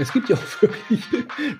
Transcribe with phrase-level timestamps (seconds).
[0.00, 1.00] Es gibt ja auch wirklich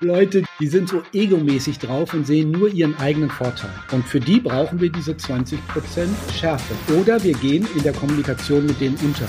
[0.00, 3.70] Leute, die sind so egomäßig drauf und sehen nur ihren eigenen Vorteil.
[3.92, 5.58] Und für die brauchen wir diese 20%
[6.34, 6.74] Schärfe.
[6.98, 9.26] Oder wir gehen in der Kommunikation mit denen unter.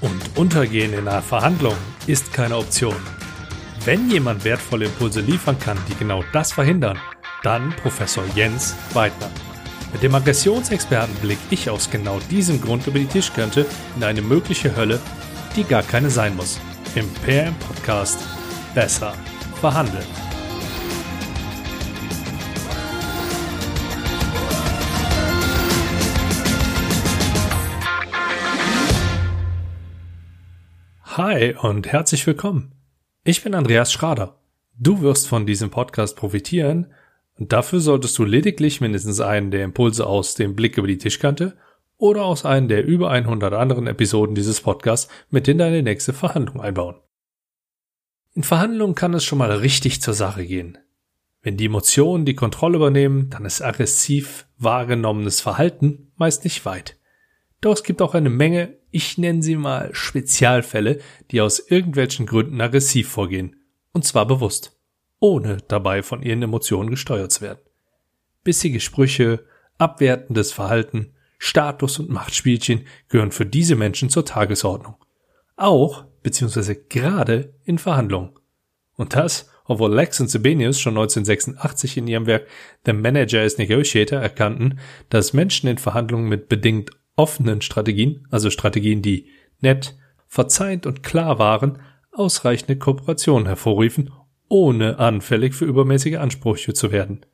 [0.00, 1.76] Und untergehen in einer Verhandlung
[2.08, 2.96] ist keine Option.
[3.84, 6.98] Wenn jemand wertvolle Impulse liefern kann, die genau das verhindern,
[7.44, 9.30] dann Professor Jens Weidner.
[9.92, 14.74] Mit dem Aggressionsexperten blicke ich aus genau diesem Grund über die Tischkante in eine mögliche
[14.74, 14.98] Hölle,
[15.54, 16.58] die gar keine sein muss.
[16.94, 18.22] Im PM Podcast
[18.74, 19.14] Besser
[19.62, 20.04] verhandeln.
[31.04, 32.72] Hi und herzlich willkommen.
[33.24, 34.36] Ich bin Andreas Schrader.
[34.78, 36.92] Du wirst von diesem Podcast profitieren
[37.38, 41.56] und dafür solltest du lediglich mindestens einen der Impulse aus dem Blick über die Tischkante
[42.02, 46.60] oder aus einem der über 100 anderen Episoden dieses Podcasts mit in deine nächste Verhandlung
[46.60, 46.96] einbauen.
[48.34, 50.78] In Verhandlungen kann es schon mal richtig zur Sache gehen.
[51.42, 56.98] Wenn die Emotionen die Kontrolle übernehmen, dann ist aggressiv wahrgenommenes Verhalten meist nicht weit.
[57.60, 60.98] Doch es gibt auch eine Menge, ich nenne sie mal Spezialfälle,
[61.30, 63.54] die aus irgendwelchen Gründen aggressiv vorgehen.
[63.92, 64.76] Und zwar bewusst,
[65.20, 67.60] ohne dabei von ihren Emotionen gesteuert zu werden.
[68.42, 69.46] Bissige Sprüche,
[69.78, 71.14] abwertendes Verhalten,
[71.44, 74.94] Status- und Machtspielchen gehören für diese Menschen zur Tagesordnung.
[75.56, 76.76] Auch bzw.
[76.88, 78.30] gerade in Verhandlungen.
[78.94, 82.46] Und das, obwohl Lex und Sibelius schon 1986 in ihrem Werk
[82.86, 84.78] The Manager as Negotiator erkannten,
[85.08, 89.26] dass Menschen in Verhandlungen mit bedingt offenen Strategien, also Strategien, die
[89.60, 89.96] nett,
[90.28, 91.80] verzeihend und klar waren,
[92.12, 94.12] ausreichende Kooperation hervorriefen,
[94.46, 97.26] ohne anfällig für übermäßige Ansprüche zu werden.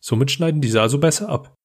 [0.00, 1.55] Somit schneiden diese also besser ab.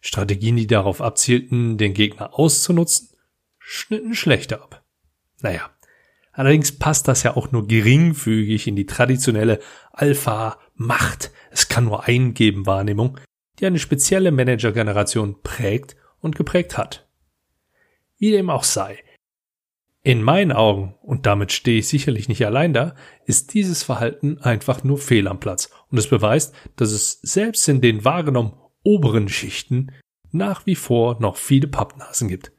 [0.00, 3.10] Strategien, die darauf abzielten, den Gegner auszunutzen,
[3.58, 4.84] schnitten schlechter ab.
[5.40, 5.70] Naja,
[6.32, 9.60] allerdings passt das ja auch nur geringfügig in die traditionelle
[9.92, 13.18] Alpha-Macht, es kann nur einen geben Wahrnehmung,
[13.58, 17.08] die eine spezielle Manager-Generation prägt und geprägt hat.
[18.16, 19.02] Wie dem auch sei.
[20.02, 22.94] In meinen Augen, und damit stehe ich sicherlich nicht allein da,
[23.26, 27.80] ist dieses Verhalten einfach nur fehl am Platz und es beweist, dass es selbst in
[27.80, 29.92] den wahrgenommen oberen Schichten
[30.30, 32.52] nach wie vor noch viele Pappnasen gibt.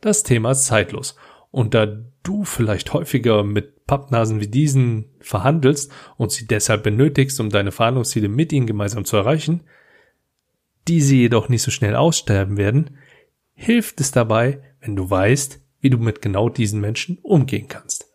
[0.00, 1.16] Das Thema ist zeitlos.
[1.50, 1.86] Und da
[2.22, 8.28] du vielleicht häufiger mit Pappnasen wie diesen verhandelst und sie deshalb benötigst, um deine Verhandlungsziele
[8.28, 9.62] mit ihnen gemeinsam zu erreichen,
[10.86, 12.98] diese jedoch nicht so schnell aussterben werden,
[13.54, 18.06] hilft es dabei, wenn du weißt, wie du mit genau diesen Menschen umgehen kannst.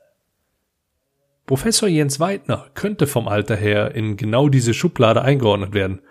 [1.45, 6.01] Professor Jens Weidner könnte vom Alter her in genau diese Schublade eingeordnet werden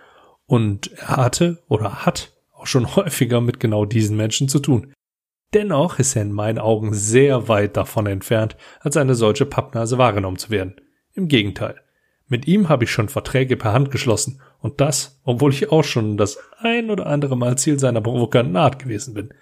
[0.54, 4.92] und er hatte oder hat auch schon häufiger mit genau diesen Menschen zu tun.
[5.52, 10.38] Dennoch ist er in meinen Augen sehr weit davon entfernt, als eine solche Pappnase wahrgenommen
[10.38, 10.76] zu werden.
[11.12, 11.80] Im Gegenteil.
[12.28, 16.16] Mit ihm habe ich schon Verträge per Hand geschlossen und das, obwohl ich auch schon
[16.16, 19.34] das ein oder andere Mal Ziel seiner provokanten Art gewesen bin.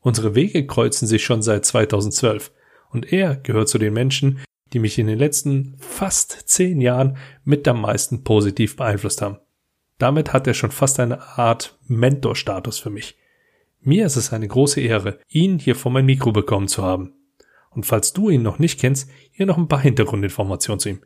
[0.00, 2.52] Unsere Wege kreuzen sich schon seit 2012
[2.90, 4.40] und er gehört zu den Menschen,
[4.74, 9.38] die mich in den letzten fast zehn Jahren mit am meisten positiv beeinflusst haben.
[9.98, 13.16] Damit hat er schon fast eine Art Mentorstatus für mich.
[13.80, 17.12] Mir ist es eine große Ehre, ihn hier vor mein Mikro bekommen zu haben.
[17.70, 21.00] Und falls du ihn noch nicht kennst, hier noch ein paar Hintergrundinformationen zu ihm.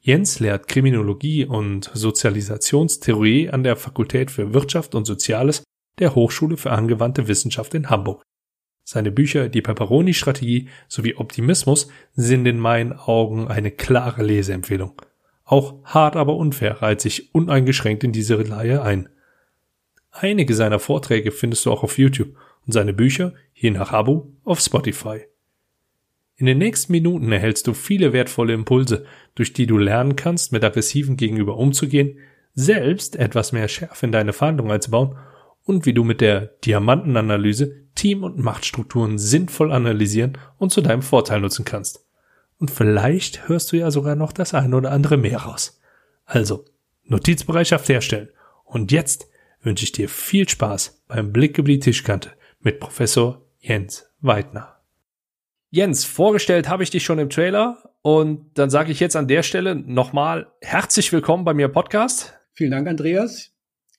[0.00, 5.64] Jens lehrt Kriminologie und Sozialisationstheorie an der Fakultät für Wirtschaft und Soziales
[5.98, 8.22] der Hochschule für angewandte Wissenschaft in Hamburg.
[8.84, 15.02] Seine Bücher Die Pepperoni-Strategie sowie Optimismus sind in meinen Augen eine klare Leseempfehlung.
[15.48, 19.08] Auch hart aber unfair reiht sich uneingeschränkt in diese Reihe ein.
[20.10, 22.36] Einige seiner Vorträge findest du auch auf YouTube
[22.66, 25.22] und seine Bücher, je nach Abo, auf Spotify.
[26.36, 30.62] In den nächsten Minuten erhältst du viele wertvolle Impulse, durch die du lernen kannst, mit
[30.64, 32.18] aggressiven Gegenüber umzugehen,
[32.52, 35.16] selbst etwas mehr Schärfe in deine Verhandlungen einzubauen
[35.64, 41.40] und wie du mit der Diamantenanalyse Team- und Machtstrukturen sinnvoll analysieren und zu deinem Vorteil
[41.40, 42.07] nutzen kannst.
[42.58, 45.80] Und vielleicht hörst du ja sogar noch das eine oder andere mehr raus.
[46.24, 46.64] Also,
[47.04, 48.28] Notizbereitschaft herstellen.
[48.64, 49.28] Und jetzt
[49.62, 54.76] wünsche ich dir viel Spaß beim Blick über die Tischkante mit Professor Jens Weidner.
[55.70, 59.42] Jens, vorgestellt habe ich dich schon im Trailer und dann sage ich jetzt an der
[59.42, 62.34] Stelle nochmal herzlich willkommen bei mir im Podcast.
[62.54, 63.52] Vielen Dank, Andreas.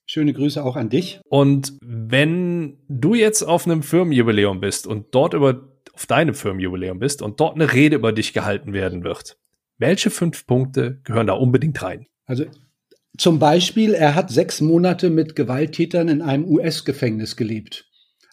[0.05, 1.21] Schöne Grüße auch an dich.
[1.29, 5.68] Und wenn du jetzt auf einem Firmenjubiläum bist und dort über
[5.99, 9.37] auf deinem Firmenjubiläum bist und dort eine Rede über dich gehalten werden wird.
[9.77, 12.07] Welche fünf Punkte gehören da unbedingt rein?
[12.25, 12.45] Also
[13.17, 17.85] zum Beispiel, er hat sechs Monate mit Gewalttätern in einem US-Gefängnis gelebt.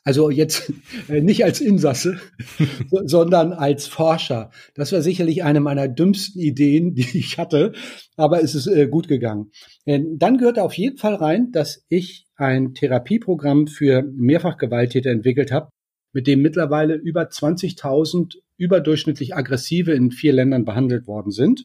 [0.04, 0.72] Also jetzt
[1.08, 2.20] äh, nicht als Insasse,
[3.04, 4.52] sondern als Forscher.
[4.76, 7.72] Das war sicherlich eine meiner dümmsten Ideen, die ich hatte,
[8.16, 9.50] aber es ist äh, gut gegangen.
[9.86, 15.70] Äh, dann gehört auf jeden Fall rein, dass ich ein Therapieprogramm für Mehrfachgewalttäter entwickelt habe,
[16.12, 21.64] mit dem mittlerweile über 20.000 überdurchschnittlich Aggressive in vier Ländern behandelt worden sind.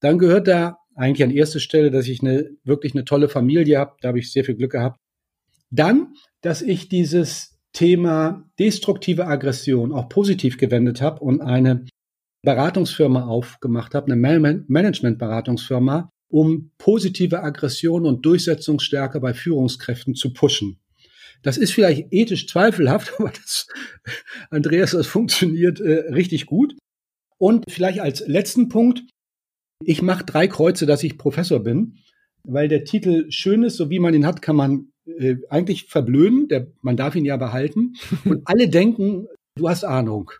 [0.00, 3.96] Dann gehört da eigentlich an erster Stelle, dass ich eine wirklich eine tolle Familie habe.
[4.00, 4.98] Da habe ich sehr viel Glück gehabt.
[5.70, 11.86] Dann, dass ich dieses Thema destruktive Aggression auch positiv gewendet habe und eine
[12.42, 20.81] Beratungsfirma aufgemacht habe, eine Management-Beratungsfirma, um positive Aggression und Durchsetzungsstärke bei Führungskräften zu pushen.
[21.42, 23.66] Das ist vielleicht ethisch zweifelhaft, aber das,
[24.50, 26.74] Andreas, das funktioniert äh, richtig gut.
[27.38, 29.02] Und vielleicht als letzten Punkt,
[29.84, 31.98] ich mache drei Kreuze, dass ich Professor bin,
[32.44, 36.48] weil der Titel schön ist, so wie man ihn hat, kann man äh, eigentlich verblöden.
[36.48, 37.94] Der, man darf ihn ja behalten.
[38.24, 40.30] Und alle denken, du hast Ahnung.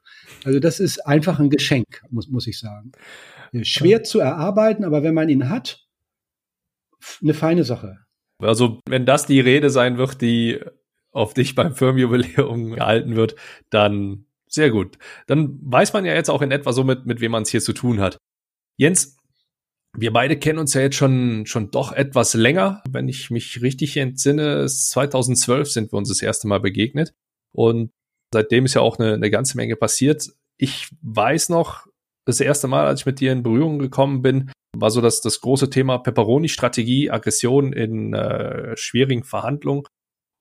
[0.44, 2.93] Also das ist einfach ein Geschenk, muss, muss ich sagen.
[3.52, 5.84] Äh, schwer zu erarbeiten, aber wenn man ihn hat,
[7.20, 7.99] eine feine Sache.
[8.38, 10.60] Also wenn das die Rede sein wird, die
[11.12, 13.37] auf dich beim Firmenjubiläum gehalten wird,
[13.70, 14.99] dann sehr gut.
[15.26, 17.62] Dann weiß man ja jetzt auch in etwa so mit, mit wem man es hier
[17.62, 18.19] zu tun hat.
[18.76, 19.17] Jens,
[19.97, 22.82] wir beide kennen uns ja jetzt schon, schon doch etwas länger.
[22.91, 27.12] Wenn ich mich richtig entsinne, 2012 sind wir uns das erste Mal begegnet.
[27.55, 27.91] Und
[28.32, 30.29] seitdem ist ja auch eine, eine ganze Menge passiert.
[30.59, 31.87] Ich weiß noch,
[32.25, 35.41] das erste Mal, als ich mit dir in Berührung gekommen bin, war so das, das
[35.41, 39.85] große Thema Pepperoni-Strategie, Aggression in äh, schwierigen Verhandlungen.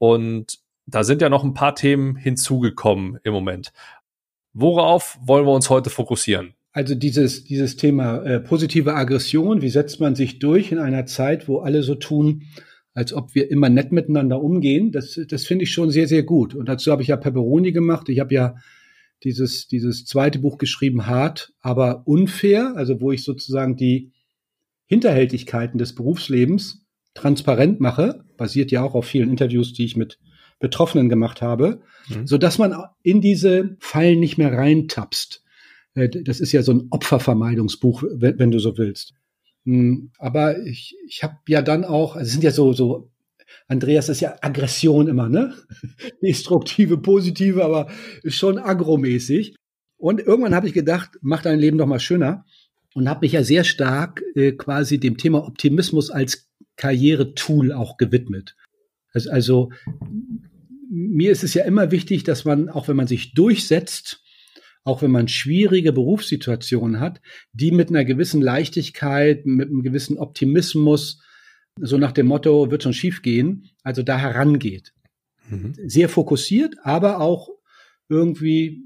[0.02, 0.58] Und
[0.88, 3.72] da sind ja noch ein paar Themen hinzugekommen im Moment.
[4.52, 6.56] Worauf wollen wir uns heute fokussieren?
[6.72, 11.48] Also dieses, dieses Thema äh, positive Aggression, wie setzt man sich durch in einer Zeit,
[11.48, 12.48] wo alle so tun,
[12.96, 16.56] als ob wir immer nett miteinander umgehen, das, das finde ich schon sehr, sehr gut.
[16.56, 18.10] Und dazu habe ich ja Pepperoni gemacht.
[18.10, 18.56] Ich habe ja
[19.24, 24.14] dieses, dieses zweite Buch geschrieben, hart, aber unfair, also wo ich sozusagen die
[24.88, 30.18] Hinterhältigkeiten des Berufslebens transparent mache, basiert ja auch auf vielen Interviews, die ich mit
[30.60, 32.26] Betroffenen gemacht habe, mhm.
[32.26, 35.44] so dass man in diese Fallen nicht mehr reintapst.
[35.94, 39.14] Äh, das ist ja so ein Opfervermeidungsbuch, wenn, wenn du so willst.
[39.66, 43.12] Hm, aber ich, ich habe ja dann auch, also es sind ja so, so,
[43.68, 45.54] Andreas ist ja Aggression immer, ne?
[46.24, 47.90] Destruktive, positive, aber
[48.26, 49.54] schon agromäßig.
[49.98, 52.44] Und irgendwann habe ich gedacht, mach dein Leben doch mal schöner.
[52.96, 56.51] Und habe mich ja sehr stark äh, quasi dem Thema Optimismus als
[56.82, 58.56] Karrieretool auch gewidmet.
[59.14, 59.72] Also, also
[60.90, 64.24] mir ist es ja immer wichtig, dass man, auch wenn man sich durchsetzt,
[64.84, 67.22] auch wenn man schwierige Berufssituationen hat,
[67.54, 71.22] die mit einer gewissen Leichtigkeit, mit einem gewissen Optimismus,
[71.80, 74.92] so nach dem Motto, wird schon schief gehen, also da herangeht.
[75.50, 75.76] Mhm.
[75.86, 77.50] Sehr fokussiert, aber auch
[78.10, 78.82] irgendwie,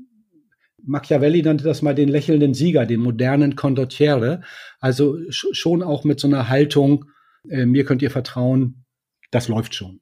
[0.83, 4.41] Machiavelli nannte das mal den lächelnden Sieger, den modernen Condottiere,
[4.81, 7.05] also schon auch mit so einer Haltung,
[7.49, 8.85] äh, mir könnt ihr vertrauen,
[9.31, 9.99] das läuft schon.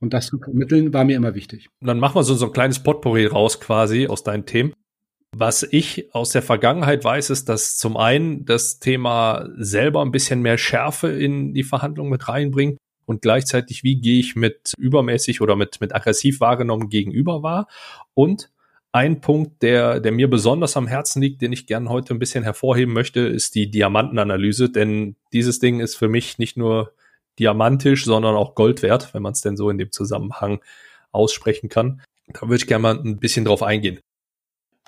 [0.00, 1.68] Und das zu vermitteln war mir immer wichtig.
[1.80, 4.72] Und dann machen wir so, so ein kleines Potpourri raus quasi aus deinen Themen.
[5.36, 10.42] Was ich aus der Vergangenheit weiß, ist, dass zum einen das Thema selber ein bisschen
[10.42, 15.56] mehr Schärfe in die Verhandlungen mit reinbringt und gleichzeitig, wie gehe ich mit übermäßig oder
[15.56, 17.66] mit, mit aggressiv wahrgenommen gegenüber war.
[18.14, 18.50] Und
[18.94, 22.44] ein Punkt, der, der mir besonders am Herzen liegt, den ich gerne heute ein bisschen
[22.44, 26.92] hervorheben möchte, ist die Diamantenanalyse, denn dieses Ding ist für mich nicht nur
[27.40, 30.60] diamantisch, sondern auch Gold wert, wenn man es denn so in dem Zusammenhang
[31.10, 32.02] aussprechen kann.
[32.28, 33.98] Da würde ich gerne mal ein bisschen drauf eingehen.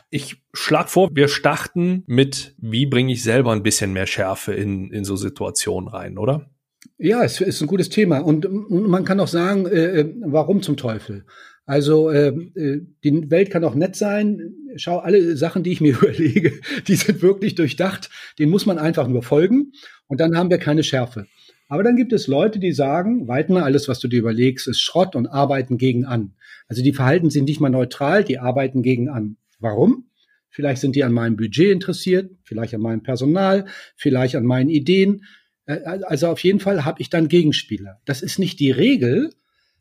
[0.09, 4.93] Ich schlag vor, wir starten mit, wie bringe ich selber ein bisschen mehr Schärfe in,
[4.93, 6.49] in so Situationen rein, oder?
[6.97, 8.19] Ja, es ist ein gutes Thema.
[8.21, 11.27] Und, man kann auch sagen, äh, äh, warum zum Teufel?
[11.67, 14.55] Also äh, äh, die Welt kann auch nett sein.
[14.77, 16.53] Schau, alle Sachen, die ich mir überlege,
[16.87, 18.09] die sind wirklich durchdacht.
[18.39, 19.73] Den muss man einfach nur folgen
[20.07, 21.27] und dann haben wir keine Schärfe.
[21.69, 25.17] Aber dann gibt es Leute, die sagen, Weidner, alles, was du dir überlegst, ist Schrott
[25.17, 26.35] und arbeiten gegen an.
[26.69, 29.37] Also die verhalten sich nicht mal neutral, die arbeiten gegen an.
[29.59, 30.07] Warum?
[30.49, 35.25] Vielleicht sind die an meinem Budget interessiert, vielleicht an meinem Personal, vielleicht an meinen Ideen.
[35.67, 38.01] Äh, also auf jeden Fall habe ich dann Gegenspieler.
[38.05, 39.31] Das ist nicht die Regel,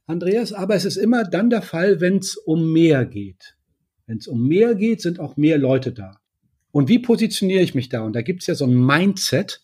[0.05, 3.55] Andreas, aber es ist immer dann der Fall, wenn es um mehr geht.
[4.05, 6.19] Wenn es um mehr geht, sind auch mehr Leute da.
[6.71, 8.01] Und wie positioniere ich mich da?
[8.01, 9.61] Und da gibt es ja so ein Mindset,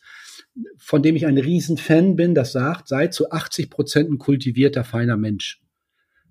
[0.77, 5.17] von dem ich ein Riesenfan bin, das sagt, sei zu 80 Prozent ein kultivierter, feiner
[5.17, 5.61] Mensch.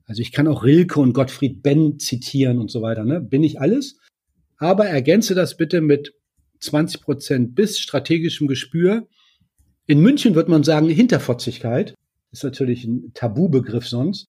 [0.07, 3.21] Also ich kann auch Rilke und Gottfried Benn zitieren und so weiter, ne?
[3.21, 3.99] Bin ich alles.
[4.57, 6.15] Aber ergänze das bitte mit
[6.59, 9.07] 20 Prozent bis strategischem Gespür.
[9.87, 11.95] In München wird man sagen Hinterfotzigkeit.
[12.33, 14.27] Ist natürlich ein Tabubegriff sonst.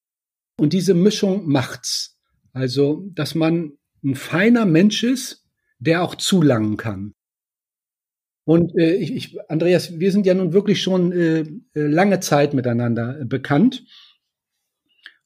[0.57, 2.17] Und diese Mischung macht's.
[2.53, 5.45] Also, dass man ein feiner Mensch ist,
[5.79, 7.13] der auch zulangen kann.
[8.43, 12.53] Und äh, ich, ich, Andreas, wir sind ja nun wirklich schon äh, äh lange Zeit
[12.53, 13.85] miteinander äh, bekannt.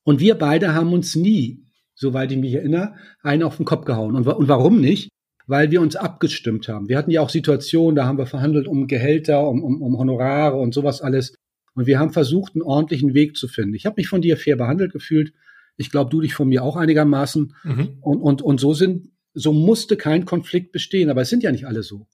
[0.03, 1.63] Und wir beide haben uns nie,
[1.95, 4.15] soweit ich mich erinnere, einen auf den Kopf gehauen.
[4.15, 5.09] Und, und warum nicht?
[5.47, 6.89] Weil wir uns abgestimmt haben.
[6.89, 10.57] Wir hatten ja auch Situationen, da haben wir verhandelt um Gehälter, um, um, um Honorare
[10.57, 11.35] und sowas alles.
[11.75, 13.75] Und wir haben versucht, einen ordentlichen Weg zu finden.
[13.75, 15.33] Ich habe mich von dir fair behandelt gefühlt.
[15.77, 17.53] Ich glaube, du dich von mir auch einigermaßen.
[17.63, 17.97] Mhm.
[18.01, 21.09] Und, und, und so sind, so musste kein Konflikt bestehen.
[21.09, 22.07] Aber es sind ja nicht alle so.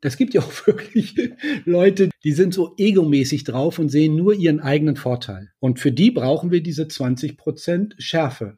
[0.00, 1.14] Das gibt ja auch wirklich
[1.66, 5.50] Leute, die sind so egomäßig drauf und sehen nur ihren eigenen Vorteil.
[5.60, 8.56] Und für die brauchen wir diese 20 Prozent Schärfe.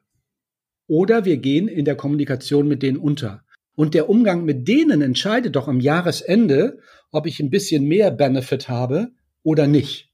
[0.87, 3.43] Oder wir gehen in der Kommunikation mit denen unter.
[3.75, 6.79] Und der Umgang mit denen entscheidet doch am Jahresende,
[7.11, 9.11] ob ich ein bisschen mehr Benefit habe
[9.45, 10.11] oder nicht.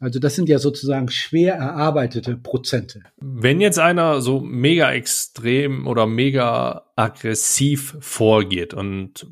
[0.00, 3.04] Also das sind ja sozusagen schwer erarbeitete Prozente.
[3.18, 9.28] Wenn jetzt einer so mega extrem oder mega aggressiv vorgeht und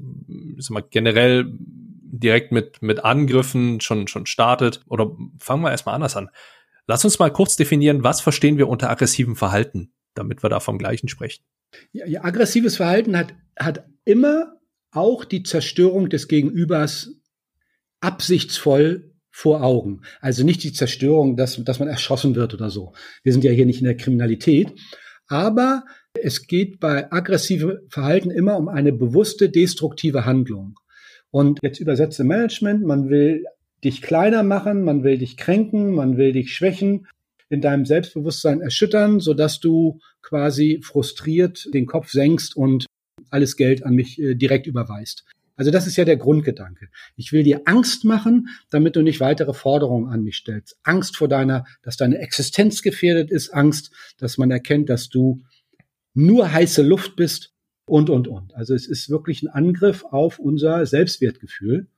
[0.58, 6.16] sag mal, generell direkt mit, mit Angriffen schon, schon startet, oder fangen wir erstmal anders
[6.16, 6.30] an.
[6.86, 10.78] Lass uns mal kurz definieren, was verstehen wir unter aggressivem Verhalten, damit wir da vom
[10.78, 11.42] gleichen sprechen.
[11.92, 14.60] Ja, ja, aggressives Verhalten hat, hat immer
[14.92, 17.14] auch die Zerstörung des Gegenübers
[18.00, 20.02] absichtsvoll vor Augen.
[20.20, 22.92] Also nicht die Zerstörung, dass, dass man erschossen wird oder so.
[23.22, 24.72] Wir sind ja hier nicht in der Kriminalität.
[25.28, 25.84] Aber
[26.14, 30.74] es geht bei aggressivem Verhalten immer um eine bewusste destruktive Handlung.
[31.30, 33.44] Und jetzt übersetzt im Management, man will
[33.84, 37.06] dich kleiner machen, man will dich kränken, man will dich schwächen,
[37.48, 42.86] in deinem Selbstbewusstsein erschüttern, sodass du quasi frustriert den Kopf senkst und
[43.30, 45.24] alles Geld an mich äh, direkt überweist.
[45.60, 46.88] Also das ist ja der Grundgedanke.
[47.16, 50.78] Ich will dir Angst machen, damit du nicht weitere Forderungen an mich stellst.
[50.84, 55.42] Angst vor deiner, dass deine Existenz gefährdet ist, Angst, dass man erkennt, dass du
[56.14, 57.52] nur heiße Luft bist
[57.84, 58.54] und, und, und.
[58.54, 61.88] Also es ist wirklich ein Angriff auf unser Selbstwertgefühl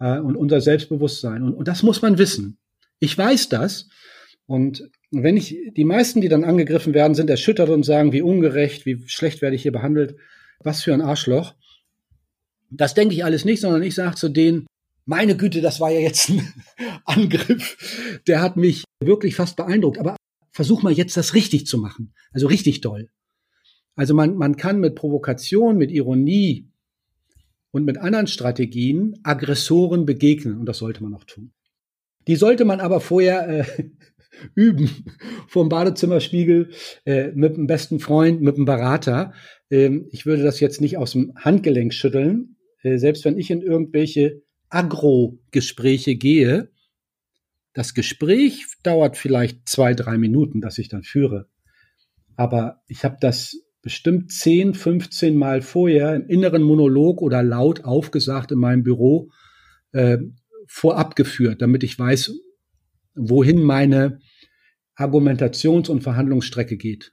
[0.00, 1.42] äh, und unser Selbstbewusstsein.
[1.42, 2.56] Und, und das muss man wissen.
[2.98, 3.90] Ich weiß das.
[4.46, 8.86] Und wenn ich, die meisten, die dann angegriffen werden, sind erschüttert und sagen, wie ungerecht,
[8.86, 10.16] wie schlecht werde ich hier behandelt,
[10.60, 11.54] was für ein Arschloch.
[12.76, 14.66] Das denke ich alles nicht, sondern ich sage zu denen,
[15.06, 16.52] meine Güte, das war ja jetzt ein
[17.04, 19.98] Angriff, der hat mich wirklich fast beeindruckt.
[19.98, 20.16] Aber
[20.50, 22.14] versuch mal jetzt das richtig zu machen.
[22.32, 23.10] Also richtig doll.
[23.96, 26.68] Also man, man kann mit Provokation, mit Ironie
[27.70, 30.58] und mit anderen Strategien Aggressoren begegnen.
[30.58, 31.52] Und das sollte man auch tun.
[32.26, 33.64] Die sollte man aber vorher äh,
[34.54, 34.90] üben.
[35.48, 36.70] Vor dem Badezimmerspiegel,
[37.04, 39.32] äh, mit dem besten Freund, mit dem Berater.
[39.70, 42.53] Ähm, ich würde das jetzt nicht aus dem Handgelenk schütteln,
[42.84, 46.70] äh, selbst wenn ich in irgendwelche Agro-Gespräche gehe,
[47.72, 51.48] das Gespräch dauert vielleicht zwei, drei Minuten, das ich dann führe.
[52.36, 58.52] Aber ich habe das bestimmt 10, 15 Mal vorher im inneren Monolog oder laut aufgesagt
[58.52, 59.30] in meinem Büro
[59.92, 60.18] äh,
[60.66, 62.32] vorab geführt, damit ich weiß,
[63.14, 64.20] wohin meine
[64.96, 67.12] Argumentations- und Verhandlungsstrecke geht.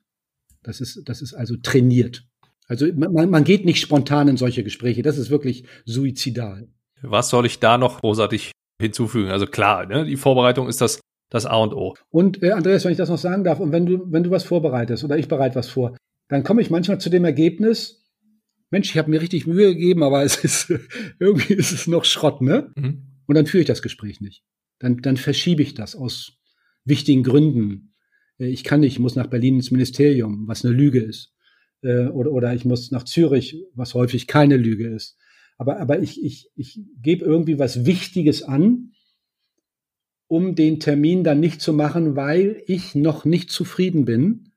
[0.63, 2.28] Das ist, das ist also trainiert.
[2.72, 5.01] Also man, man geht nicht spontan in solche Gespräche.
[5.01, 6.70] Das ist wirklich suizidal.
[7.01, 9.30] Was soll ich da noch großartig hinzufügen?
[9.30, 11.96] Also klar, ne, die Vorbereitung ist das, das A und O.
[12.12, 14.46] Und äh, Andreas, wenn ich das noch sagen darf, und wenn du, wenn du was
[14.46, 15.98] vorbereitest oder ich bereite was vor,
[16.30, 18.10] dann komme ich manchmal zu dem Ergebnis,
[18.70, 20.74] Mensch, ich habe mir richtig Mühe gegeben, aber es ist
[21.20, 22.72] irgendwie ist es noch Schrott, ne?
[22.78, 23.01] Mhm.
[23.28, 24.44] Und dann führe ich das Gespräch nicht.
[24.80, 26.38] Dann, dann verschiebe ich das aus
[26.86, 27.96] wichtigen Gründen.
[28.40, 31.34] Äh, ich kann nicht, ich muss nach Berlin ins Ministerium, was eine Lüge ist
[31.82, 35.18] äh, oder, oder ich muss nach Zürich, was häufig keine Lüge ist.
[35.58, 38.92] Aber, aber ich, ich, ich gebe irgendwie was Wichtiges an,
[40.28, 44.54] um den Termin dann nicht zu machen, weil ich noch nicht zufrieden bin,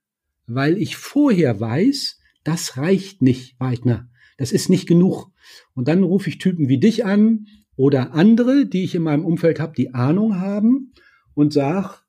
[0.46, 4.08] weil ich vorher weiß, das reicht nicht, Weidner.
[4.38, 5.30] Das ist nicht genug.
[5.74, 9.60] Und dann rufe ich Typen wie dich an oder andere, die ich in meinem Umfeld
[9.60, 10.92] habe, die Ahnung haben
[11.34, 12.04] und sag,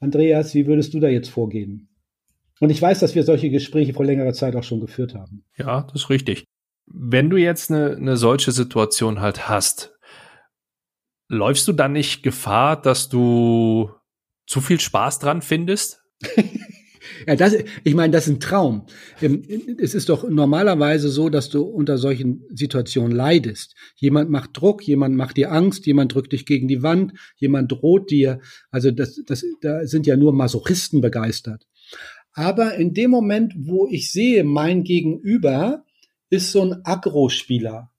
[0.00, 1.88] Andreas, wie würdest du da jetzt vorgehen?
[2.60, 5.44] Und ich weiß, dass wir solche Gespräche vor längerer Zeit auch schon geführt haben.
[5.56, 6.44] Ja, das ist richtig.
[6.86, 9.94] Wenn du jetzt eine, eine solche Situation halt hast,
[11.28, 13.90] läufst du dann nicht Gefahr, dass du
[14.46, 16.02] zu viel Spaß dran findest?
[17.26, 18.86] ja, das, ich meine, das ist ein Traum.
[19.20, 19.42] Ähm,
[19.78, 23.74] es ist doch normalerweise so, dass du unter solchen Situationen leidest.
[23.96, 28.10] Jemand macht Druck, jemand macht dir Angst, jemand drückt dich gegen die Wand, jemand droht
[28.10, 28.40] dir.
[28.70, 31.66] Also das, das, da sind ja nur Masochisten begeistert.
[32.34, 35.84] Aber in dem Moment, wo ich sehe, mein Gegenüber
[36.30, 37.92] ist so ein Agro-Spieler,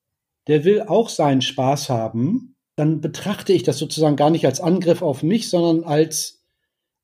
[0.47, 5.01] der will auch seinen Spaß haben, dann betrachte ich das sozusagen gar nicht als Angriff
[5.01, 6.43] auf mich, sondern als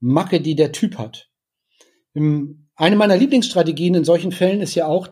[0.02, 1.30] Macke, die der Typ hat.
[2.14, 5.08] Eine meiner Lieblingsstrategien in solchen Fällen ist ja auch,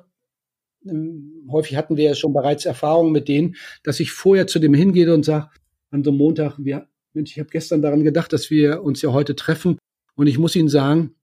[0.86, 4.74] ähm, häufig hatten wir ja schon bereits Erfahrungen mit denen, dass ich vorher zu dem
[4.74, 5.50] hingehe und sage,
[5.92, 9.14] an so einem Montag, wir, Mensch, ich habe gestern daran gedacht, dass wir uns ja
[9.14, 9.78] heute treffen.
[10.16, 11.16] Und ich muss Ihnen sagen,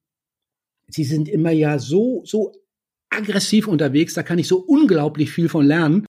[0.89, 2.53] Sie sind immer ja so, so
[3.11, 6.07] aggressiv unterwegs, da kann ich so unglaublich viel von lernen.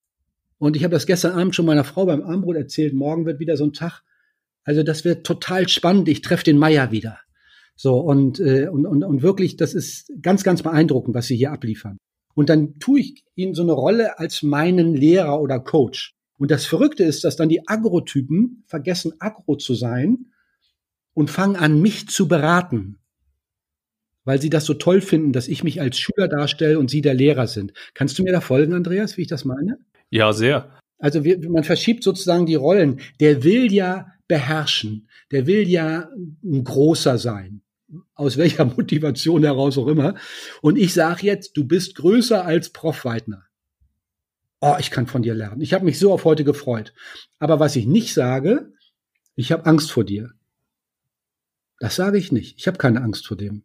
[0.60, 2.94] Und ich habe das gestern Abend schon meiner Frau beim Armbrot erzählt.
[2.94, 4.02] Morgen wird wieder so ein Tag.
[4.64, 6.10] Also das wird total spannend.
[6.10, 7.20] Ich treffe den Meier wieder.
[7.76, 11.52] So und, äh, und, und, und wirklich, das ist ganz, ganz beeindruckend, was sie hier
[11.52, 11.98] abliefern.
[12.34, 16.16] Und dann tue ich ihnen so eine Rolle als meinen Lehrer oder Coach.
[16.38, 20.28] Und das Verrückte ist, dass dann die Agrotypen vergessen, agro zu sein
[21.14, 23.00] und fangen an, mich zu beraten
[24.28, 27.14] weil sie das so toll finden, dass ich mich als Schüler darstelle und sie der
[27.14, 27.72] Lehrer sind.
[27.94, 29.80] Kannst du mir da folgen, Andreas, wie ich das meine?
[30.10, 30.78] Ja, sehr.
[31.00, 33.00] Also wir, man verschiebt sozusagen die Rollen.
[33.22, 35.08] Der will ja beherrschen.
[35.32, 36.10] Der will ja
[36.44, 37.62] ein großer sein.
[38.16, 40.16] Aus welcher Motivation heraus auch immer.
[40.62, 43.06] Und ich sage jetzt, du bist größer als Prof.
[43.06, 43.46] Weidner.
[44.60, 45.62] Oh, ich kann von dir lernen.
[45.62, 46.94] Ich habe mich so auf heute gefreut.
[47.40, 48.74] Aber was ich nicht sage,
[49.36, 50.34] ich habe Angst vor dir.
[51.80, 52.58] Das sage ich nicht.
[52.58, 53.64] Ich habe keine Angst vor dem.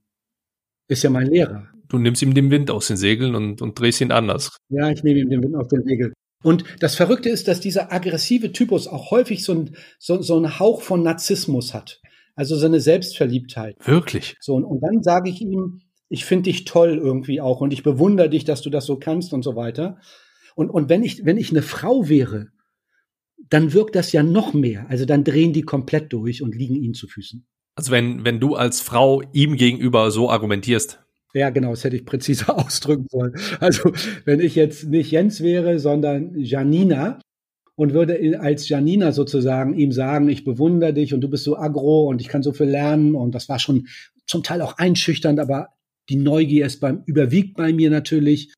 [0.93, 1.69] Ist ja mein Lehrer.
[1.89, 4.57] Du nimmst ihm den Wind aus den Segeln und, und drehst ihn anders.
[4.69, 6.13] Ja, ich nehme ihm den Wind aus den Segeln.
[6.43, 10.59] Und das Verrückte ist, dass dieser aggressive Typus auch häufig so ein, so, so ein
[10.59, 12.01] Hauch von Narzissmus hat.
[12.35, 13.77] Also so eine Selbstverliebtheit.
[13.87, 14.37] Wirklich?
[14.41, 15.81] So, und, und dann sage ich ihm,
[16.11, 19.33] ich finde dich toll irgendwie auch und ich bewundere dich, dass du das so kannst
[19.33, 19.99] und so weiter.
[20.55, 22.49] Und, und wenn ich, wenn ich eine Frau wäre,
[23.49, 24.89] dann wirkt das ja noch mehr.
[24.91, 27.47] Also dann drehen die komplett durch und liegen ihnen zu Füßen.
[27.75, 31.01] Also wenn, wenn du als Frau ihm gegenüber so argumentierst.
[31.35, 33.35] Ja, genau, das hätte ich präziser ausdrücken sollen.
[33.61, 33.93] Also,
[34.25, 37.21] wenn ich jetzt nicht Jens wäre, sondern Janina
[37.75, 42.09] und würde als Janina sozusagen ihm sagen, ich bewundere dich und du bist so agro
[42.09, 43.89] und ich kann so viel lernen und das war schon
[44.27, 45.69] zum Teil auch einschüchternd, aber
[46.09, 48.53] die Neugier ist beim, überwiegt bei mir natürlich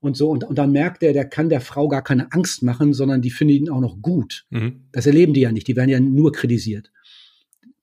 [0.00, 0.30] und so.
[0.30, 3.30] Und, und dann merkt er, der kann der Frau gar keine Angst machen, sondern die
[3.30, 4.44] findet ihn auch noch gut.
[4.50, 4.88] Mhm.
[4.92, 5.66] Das erleben die ja nicht.
[5.68, 6.90] Die werden ja nur kritisiert.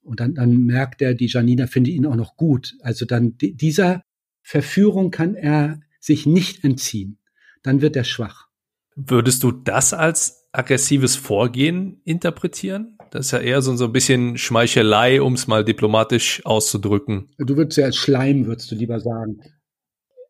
[0.06, 2.76] Und dann, dann merkt er, die Janina findet ihn auch noch gut.
[2.82, 4.04] Also dann dieser
[4.44, 7.18] Verführung kann er sich nicht entziehen.
[7.64, 8.48] Dann wird er schwach.
[8.96, 12.98] Würdest du das als aggressives Vorgehen interpretieren?
[13.12, 17.30] Das ist ja eher so, so ein bisschen Schmeichelei, um es mal diplomatisch auszudrücken.
[17.40, 19.42] Du würdest ja als Schleim, würdest du lieber sagen.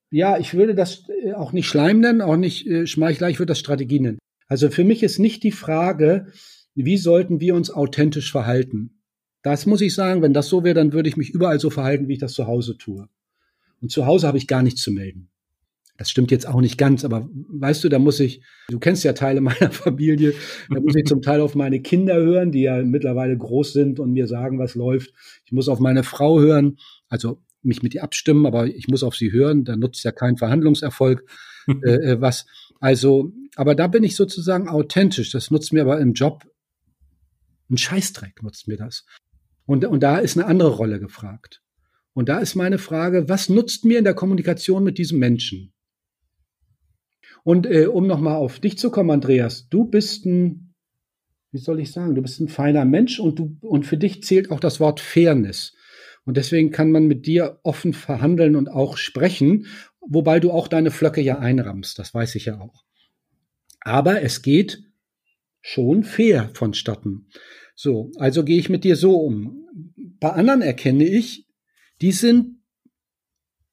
[0.10, 3.52] Ja, ich würde das äh, auch nicht Schleim nennen, auch nicht äh, Schmeichelei, ich würde
[3.52, 4.20] das Strategie nennen.
[4.48, 6.28] Also für mich ist nicht die Frage,
[6.76, 8.95] wie sollten wir uns authentisch verhalten?
[9.46, 12.08] Das muss ich sagen, wenn das so wäre, dann würde ich mich überall so verhalten,
[12.08, 13.08] wie ich das zu Hause tue.
[13.80, 15.30] Und zu Hause habe ich gar nichts zu melden.
[16.00, 19.14] Das stimmt jetzt auch nicht ganz, aber weißt du, da muss ich, du kennst ja
[19.14, 20.34] Teile meiner Familie,
[20.72, 24.14] da muss ich zum Teil auf meine Kinder hören, die ja mittlerweile groß sind und
[24.14, 25.14] mir sagen, was läuft.
[25.46, 26.78] Ich muss auf meine Frau hören,
[27.08, 30.38] also mich mit ihr abstimmen, aber ich muss auf sie hören, da nutzt ja kein
[30.38, 31.24] Verhandlungserfolg
[31.84, 32.48] äh, äh, was.
[32.80, 35.30] Also, aber da bin ich sozusagen authentisch.
[35.30, 36.46] Das nutzt mir aber im Job
[37.70, 39.06] ein Scheißdreck, nutzt mir das.
[39.66, 41.62] Und, und da ist eine andere Rolle gefragt.
[42.14, 45.74] Und da ist meine Frage, was nutzt mir in der Kommunikation mit diesem Menschen?
[47.44, 50.74] Und äh, um nochmal auf dich zu kommen, Andreas, du bist ein,
[51.52, 54.50] wie soll ich sagen, du bist ein feiner Mensch und du, und für dich zählt
[54.50, 55.74] auch das Wort Fairness.
[56.26, 59.68] Und deswegen kann man mit dir offen verhandeln und auch sprechen,
[60.02, 62.84] wobei du auch deine Flöcke ja einrammst, das weiß ich ja auch.
[63.82, 64.84] Aber es geht
[65.62, 67.28] schon fair vonstatten.
[67.76, 69.68] So, also gehe ich mit dir so um.
[70.20, 71.46] Bei anderen erkenne ich,
[72.02, 72.58] die sind,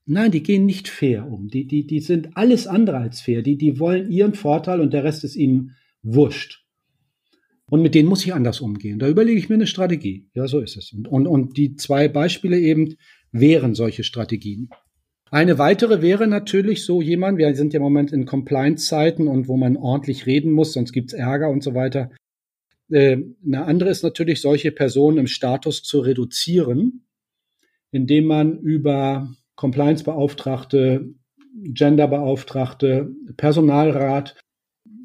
[0.05, 1.49] nein, die gehen nicht fair um.
[1.49, 3.43] Die, die, die sind alles andere als fair.
[3.43, 6.65] Die, die wollen ihren Vorteil und der Rest ist ihnen wurscht.
[7.67, 8.99] Und mit denen muss ich anders umgehen.
[8.99, 10.29] Da überlege ich mir eine Strategie.
[10.35, 10.93] Ja, so ist es.
[10.93, 12.97] Und, und, und die zwei Beispiele eben
[13.31, 14.69] wären solche Strategien.
[15.31, 19.57] Eine weitere wäre natürlich so jemand, wir sind ja im Moment in Compliance-Zeiten und wo
[19.57, 22.11] man ordentlich reden muss, sonst gibt's Ärger und so weiter.
[22.93, 27.05] Äh, eine andere ist natürlich, solche Personen im Status zu reduzieren,
[27.91, 31.15] indem man über Compliance-Beauftragte,
[31.55, 34.37] Gender-Beauftragte, Personalrat,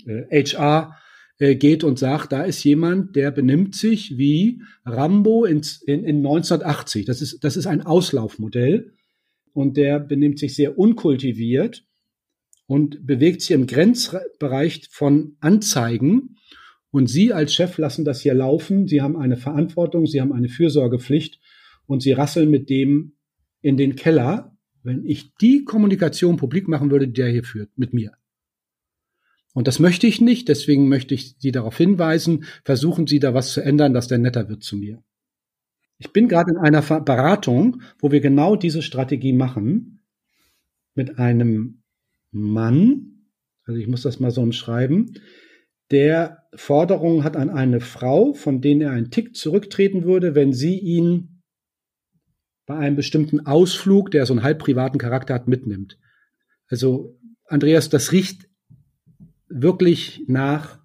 [0.07, 0.95] HR
[1.39, 6.17] äh, geht und sagt, da ist jemand, der benimmt sich wie Rambo in, in, in
[6.17, 7.05] 1980.
[7.05, 8.93] Das ist, das ist ein Auslaufmodell
[9.53, 11.85] und der benimmt sich sehr unkultiviert
[12.65, 16.36] und bewegt sich im Grenzbereich von Anzeigen
[16.91, 18.87] und Sie als Chef lassen das hier laufen.
[18.87, 21.39] Sie haben eine Verantwortung, Sie haben eine Fürsorgepflicht
[21.85, 23.13] und Sie rasseln mit dem
[23.61, 27.93] in den Keller, wenn ich die Kommunikation publik machen würde, die der hier führt, mit
[27.93, 28.13] mir.
[29.53, 33.51] Und das möchte ich nicht, deswegen möchte ich Sie darauf hinweisen, versuchen Sie da was
[33.51, 35.03] zu ändern, dass der netter wird zu mir.
[35.97, 39.93] Ich bin gerade in einer Beratung, wo wir genau diese Strategie machen.
[40.93, 41.83] mit einem
[42.31, 43.27] Mann,
[43.65, 45.19] also ich muss das mal so umschreiben,
[45.91, 50.77] der Forderungen hat an eine Frau, von denen er einen Tick zurücktreten würde, wenn sie
[50.77, 51.41] ihn
[52.65, 55.97] bei einem bestimmten Ausflug, der so einen halb privaten Charakter hat, mitnimmt.
[56.67, 58.49] Also, Andreas, das riecht
[59.47, 60.79] wirklich nach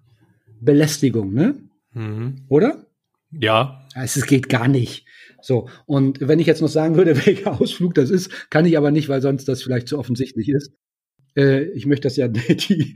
[0.61, 1.55] Belästigung, ne?
[1.91, 2.45] Mhm.
[2.47, 2.87] Oder?
[3.31, 3.85] Ja.
[3.95, 5.05] Es geht gar nicht.
[5.41, 8.91] So, und wenn ich jetzt noch sagen würde, welcher Ausflug das ist, kann ich aber
[8.91, 10.73] nicht, weil sonst das vielleicht zu offensichtlich ist.
[11.35, 12.95] Äh, ich möchte das ja, die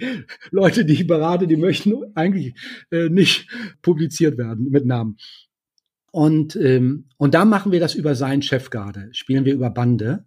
[0.52, 2.56] Leute, die ich berate, die möchten eigentlich
[2.91, 3.50] äh, nicht
[3.82, 5.17] publiziert werden mit Namen.
[6.12, 10.26] Und, ähm, und da machen wir das über seinen Chefgarde, spielen wir über Bande.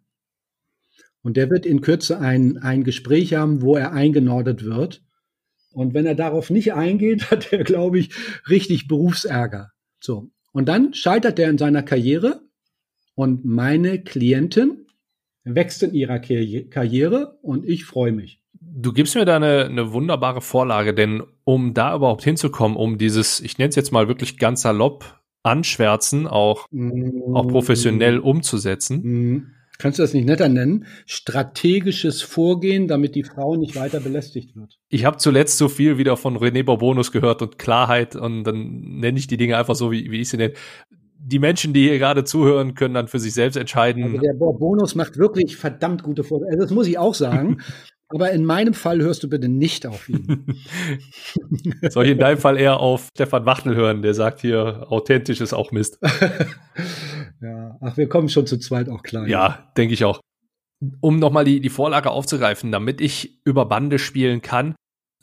[1.23, 5.03] Und der wird in Kürze ein, ein Gespräch haben, wo er eingenordet wird.
[5.73, 8.11] Und wenn er darauf nicht eingeht, hat er, glaube ich,
[8.49, 9.73] richtig Berufsärger.
[10.01, 10.31] So.
[10.53, 12.43] Und dann scheitert er in seiner Karriere
[13.15, 14.87] und meine Klientin
[15.45, 18.41] wächst in ihrer Karriere und ich freue mich.
[18.53, 23.41] Du gibst mir da eine, eine wunderbare Vorlage, denn um da überhaupt hinzukommen, um dieses,
[23.41, 27.35] ich nenne es jetzt mal wirklich ganz salopp, Anschwärzen auch, mm.
[27.35, 29.03] auch professionell umzusetzen.
[29.03, 29.47] Mm.
[29.79, 30.85] Kannst du das nicht netter nennen?
[31.07, 34.79] Strategisches Vorgehen, damit die Frau nicht weiter belästigt wird.
[34.91, 39.19] Ich habe zuletzt so viel wieder von René Bourbonus gehört und Klarheit und dann nenne
[39.19, 40.53] ich die Dinge einfach so, wie, wie ich sie nenne
[41.23, 44.05] die Menschen, die hier gerade zuhören, können dann für sich selbst entscheiden.
[44.05, 46.53] Also der Bonus macht wirklich verdammt gute Vorschläge.
[46.53, 47.61] Also das muss ich auch sagen.
[48.13, 50.45] Aber in meinem Fall hörst du bitte nicht auf ihn.
[51.91, 55.53] Soll ich in deinem Fall eher auf Stefan Wachtel hören, der sagt hier, authentisch ist
[55.53, 55.99] auch Mist.
[57.41, 59.29] ja, ach, wir kommen schon zu zweit auch klar.
[59.29, 60.21] Ja, denke ich auch.
[61.01, 64.75] Um nochmal die, die Vorlage aufzugreifen, damit ich über Bande spielen kann,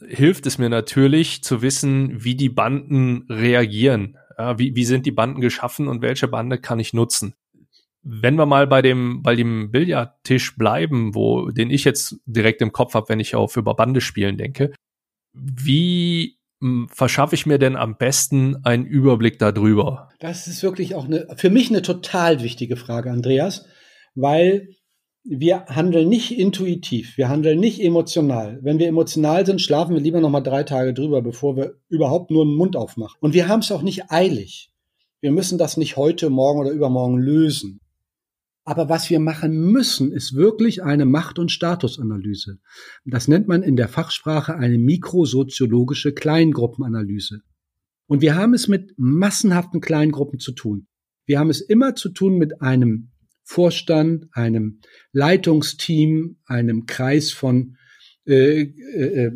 [0.08, 4.18] hilft es mir natürlich zu wissen, wie die Banden reagieren.
[4.38, 7.34] Ja, wie, wie sind die Banden geschaffen und welche Bande kann ich nutzen?
[8.04, 12.72] Wenn wir mal bei dem, bei dem Billardtisch bleiben, wo, den ich jetzt direkt im
[12.72, 14.74] Kopf habe, wenn ich auf über Bande spielen denke,
[15.34, 16.38] wie
[16.88, 20.10] verschaffe ich mir denn am besten einen Überblick darüber?
[20.20, 23.68] Das ist wirklich auch eine, für mich eine total wichtige Frage, Andreas,
[24.16, 24.70] weil
[25.30, 28.60] wir handeln nicht intuitiv, wir handeln nicht emotional.
[28.62, 32.32] Wenn wir emotional sind, schlafen wir lieber noch mal drei Tage drüber, bevor wir überhaupt
[32.32, 33.18] nur einen Mund aufmachen.
[33.20, 34.72] Und wir haben es auch nicht eilig.
[35.20, 37.82] Wir müssen das nicht heute, morgen oder übermorgen lösen.
[38.64, 42.60] Aber was wir machen müssen, ist wirklich eine Macht- und Statusanalyse.
[43.06, 47.42] Das nennt man in der Fachsprache eine mikrosoziologische Kleingruppenanalyse.
[48.08, 50.88] Und wir haben es mit massenhaften Kleingruppen zu tun.
[51.26, 53.10] Wir haben es immer zu tun mit einem
[53.50, 54.82] Vorstand, einem
[55.14, 57.78] Leitungsteam, einem Kreis von
[58.26, 59.32] äh, äh, äh,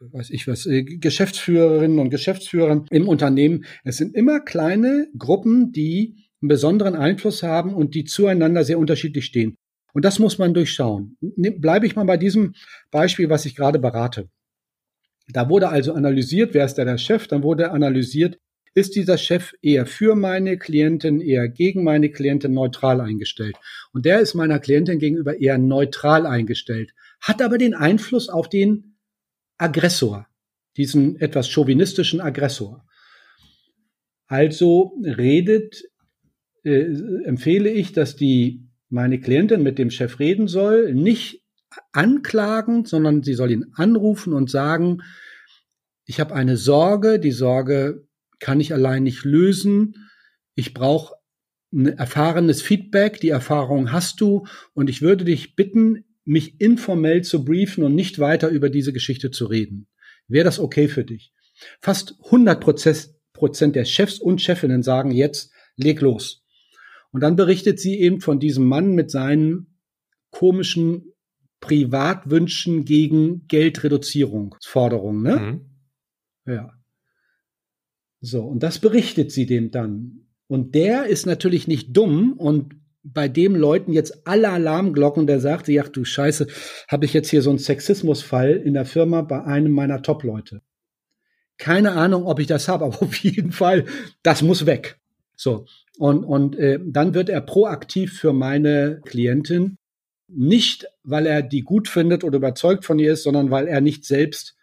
[0.00, 3.66] weiß ich was, äh, Geschäftsführerinnen und Geschäftsführern im Unternehmen.
[3.84, 9.26] Es sind immer kleine Gruppen, die einen besonderen Einfluss haben und die zueinander sehr unterschiedlich
[9.26, 9.58] stehen.
[9.92, 11.18] Und das muss man durchschauen.
[11.20, 12.54] Bleibe ich mal bei diesem
[12.90, 14.30] Beispiel, was ich gerade berate.
[15.28, 18.38] Da wurde also analysiert, wer ist da der Chef, dann wurde analysiert,
[18.74, 23.56] ist dieser Chef eher für meine Klientin, eher gegen meine Klientin neutral eingestellt.
[23.92, 28.96] Und der ist meiner Klientin gegenüber eher neutral eingestellt, hat aber den Einfluss auf den
[29.58, 30.26] Aggressor,
[30.76, 32.86] diesen etwas chauvinistischen Aggressor.
[34.26, 35.84] Also redet,
[36.64, 36.86] äh,
[37.24, 41.42] empfehle ich, dass die meine Klientin mit dem Chef reden soll, nicht
[41.92, 45.02] anklagen, sondern sie soll ihn anrufen und sagen,
[46.04, 48.06] ich habe eine Sorge, die Sorge
[48.42, 49.94] kann ich allein nicht lösen.
[50.54, 51.14] Ich brauche
[51.72, 53.20] ein erfahrenes Feedback.
[53.20, 54.46] Die Erfahrung hast du.
[54.74, 59.30] Und ich würde dich bitten, mich informell zu briefen und nicht weiter über diese Geschichte
[59.30, 59.86] zu reden.
[60.28, 61.32] Wäre das okay für dich?
[61.80, 62.60] Fast 100
[63.32, 66.44] Prozent der Chefs und Chefinnen sagen jetzt, leg los.
[67.12, 69.78] Und dann berichtet sie eben von diesem Mann mit seinen
[70.30, 71.12] komischen
[71.60, 75.22] Privatwünschen gegen Geldreduzierungsforderungen.
[75.22, 75.36] Ne?
[75.36, 76.52] Mhm.
[76.52, 76.72] Ja.
[78.22, 80.28] So, und das berichtet sie dem dann.
[80.46, 85.68] Und der ist natürlich nicht dumm und bei dem Leuten jetzt alle Alarmglocken, der sagt,
[85.68, 86.46] ach du Scheiße,
[86.88, 90.62] habe ich jetzt hier so einen Sexismusfall in der Firma bei einem meiner Top-Leute.
[91.58, 93.86] Keine Ahnung, ob ich das habe, aber auf jeden Fall,
[94.22, 95.00] das muss weg.
[95.36, 95.66] So,
[95.98, 99.78] und, und äh, dann wird er proaktiv für meine Klientin,
[100.28, 104.04] nicht weil er die gut findet oder überzeugt von ihr ist, sondern weil er nicht
[104.04, 104.54] selbst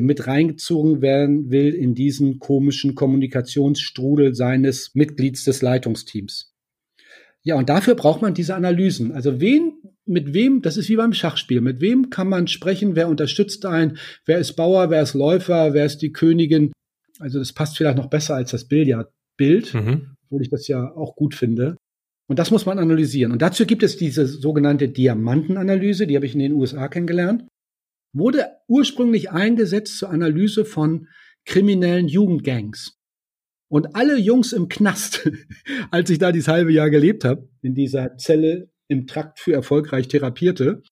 [0.00, 6.52] mit reingezogen werden will in diesen komischen Kommunikationsstrudel seines Mitglieds des Leitungsteams.
[7.42, 9.12] Ja, und dafür braucht man diese Analysen.
[9.12, 9.74] Also wen,
[10.06, 13.98] mit wem, das ist wie beim Schachspiel, mit wem kann man sprechen, wer unterstützt einen,
[14.24, 16.72] wer ist Bauer, wer ist Läufer, wer ist die Königin.
[17.18, 20.16] Also das passt vielleicht noch besser als das Billardbild, mhm.
[20.24, 21.76] obwohl ich das ja auch gut finde.
[22.26, 23.32] Und das muss man analysieren.
[23.32, 27.44] Und dazu gibt es diese sogenannte Diamantenanalyse, die habe ich in den USA kennengelernt.
[28.14, 31.08] Wurde ursprünglich eingesetzt zur Analyse von
[31.44, 32.98] kriminellen Jugendgangs.
[33.68, 35.30] Und alle Jungs im Knast,
[35.90, 40.08] als ich da dieses halbe Jahr gelebt habe, in dieser Zelle im Trakt für erfolgreich
[40.08, 40.82] Therapierte,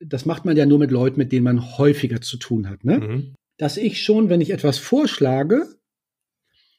[0.00, 2.98] das macht man ja nur mit Leuten, mit denen man häufiger zu tun hat, ne?
[2.98, 3.34] Mhm.
[3.58, 5.66] dass ich schon, wenn ich etwas vorschlage,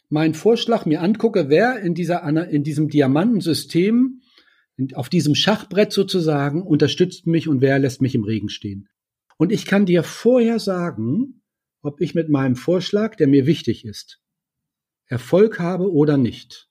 [0.10, 4.22] meinen Vorschlag mir angucke, wer in dieser in diesem Diamantensystem
[4.94, 8.88] auf diesem Schachbrett sozusagen unterstützt mich und wer lässt mich im Regen stehen.
[9.38, 11.42] Und ich kann dir vorher sagen,
[11.82, 14.22] ob ich mit meinem Vorschlag, der mir wichtig ist,
[15.06, 16.70] Erfolg habe oder nicht.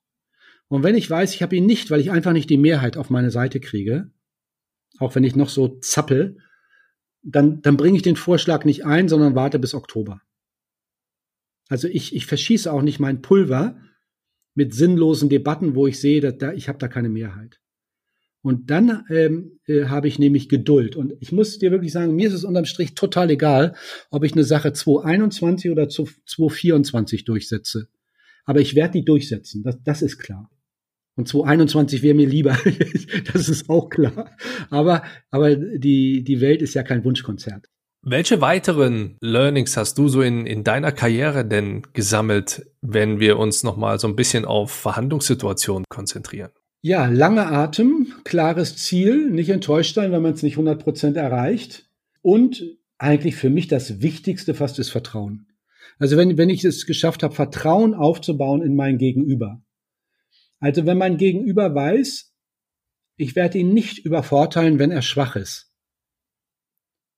[0.69, 3.11] Und wenn ich weiß, ich habe ihn nicht, weil ich einfach nicht die Mehrheit auf
[3.11, 4.11] meine Seite kriege,
[4.99, 6.39] auch wenn ich noch so zappel,
[7.23, 10.21] dann, dann bringe ich den Vorschlag nicht ein, sondern warte bis Oktober.
[11.69, 13.81] Also ich, ich verschieße auch nicht mein Pulver
[14.55, 17.61] mit sinnlosen Debatten, wo ich sehe, dass da, ich habe da keine Mehrheit.
[18.43, 20.95] Und dann ähm, äh, habe ich nämlich Geduld.
[20.95, 23.75] Und ich muss dir wirklich sagen, mir ist es unterm Strich total egal,
[24.11, 27.89] ob ich eine Sache 221 oder 224 durchsetze.
[28.45, 30.49] Aber ich werde die durchsetzen, das, das ist klar.
[31.17, 32.59] Und 221 wäre mir lieber,
[33.33, 34.31] das ist auch klar.
[34.71, 37.67] Aber, aber die, die Welt ist ja kein Wunschkonzert.
[38.03, 43.65] Welche weiteren Learnings hast du so in, in deiner Karriere denn gesammelt, wenn wir uns
[43.65, 46.51] nochmal so ein bisschen auf Verhandlungssituationen konzentrieren?
[46.83, 51.89] Ja, lange Atem, klares Ziel, nicht enttäuscht sein, wenn man es nicht 100 Prozent erreicht.
[52.23, 52.63] Und
[52.99, 55.49] eigentlich für mich das Wichtigste fast ist Vertrauen.
[55.99, 59.63] Also wenn, wenn ich es geschafft habe, Vertrauen aufzubauen in mein Gegenüber.
[60.61, 62.33] Also wenn mein Gegenüber weiß,
[63.17, 65.73] ich werde ihn nicht übervorteilen, wenn er schwach ist,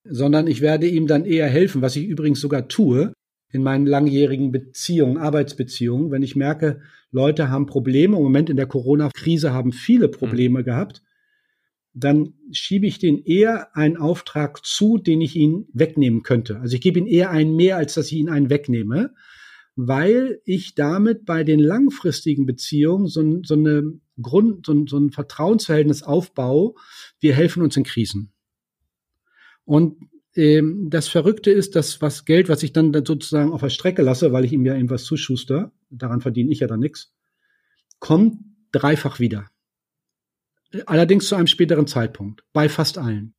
[0.05, 3.13] sondern ich werde ihm dann eher helfen, was ich übrigens sogar tue,
[3.51, 8.67] in meinen langjährigen Beziehungen, Arbeitsbeziehungen, wenn ich merke, Leute haben Probleme, im Moment in der
[8.67, 10.65] Corona-Krise haben viele Probleme mhm.
[10.65, 11.03] gehabt,
[11.95, 16.61] dann schiebe ich denen eher einen Auftrag zu, den ich ihnen wegnehmen könnte.
[16.61, 19.15] Also ich gebe ihnen eher einen mehr, als dass ich ihnen einen wegnehme,
[19.81, 26.03] weil ich damit bei den langfristigen Beziehungen so, so eine Grund, so, so ein Vertrauensverhältnis
[26.03, 26.75] aufbaue.
[27.21, 28.33] Wir helfen uns in Krisen.
[29.65, 29.99] Und
[30.35, 34.33] ähm, das Verrückte ist, dass was Geld, was ich dann sozusagen auf der Strecke lasse,
[34.33, 37.15] weil ich ihm ja irgendwas zuschuster, daran verdiene ich ja dann nichts,
[38.01, 38.41] kommt
[38.73, 39.49] dreifach wieder.
[40.87, 43.33] Allerdings zu einem späteren Zeitpunkt, bei fast allen.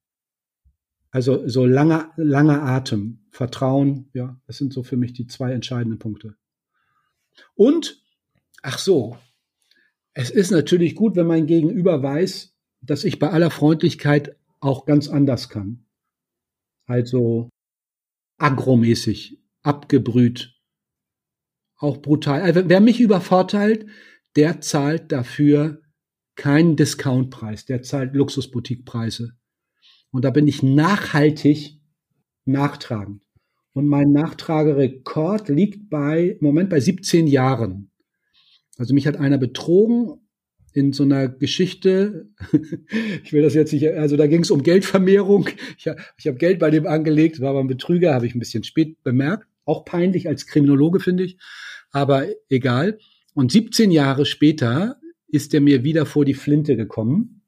[1.11, 5.99] Also so langer, langer Atem, Vertrauen, ja, das sind so für mich die zwei entscheidenden
[5.99, 6.35] Punkte.
[7.55, 8.03] Und,
[8.61, 9.17] ach so,
[10.13, 15.07] es ist natürlich gut, wenn mein Gegenüber weiß, dass ich bei aller Freundlichkeit auch ganz
[15.07, 15.85] anders kann
[16.89, 17.49] also
[18.37, 20.59] agromäßig, abgebrüht,
[21.77, 22.41] auch brutal.
[22.41, 23.85] Also wer mich übervorteilt,
[24.35, 25.81] der zahlt dafür
[26.35, 29.37] keinen Discountpreis, der zahlt Luxusboutiquepreise.
[30.11, 31.79] Und da bin ich nachhaltig
[32.45, 33.21] nachtragend.
[33.73, 37.91] Und mein Nachtragerekord liegt bei, im Moment bei 17 Jahren.
[38.77, 40.19] Also mich hat einer betrogen
[40.73, 42.29] in so einer Geschichte,
[43.23, 45.47] ich will das jetzt nicht, also da ging es um Geldvermehrung.
[45.77, 48.63] Ich, ich habe Geld bei dem angelegt, war aber ein Betrüger, habe ich ein bisschen
[48.63, 49.47] spät bemerkt.
[49.65, 51.37] Auch peinlich als Kriminologe, finde ich.
[51.91, 52.97] Aber egal.
[53.33, 57.38] Und 17 Jahre später ist er mir wieder vor die Flinte gekommen.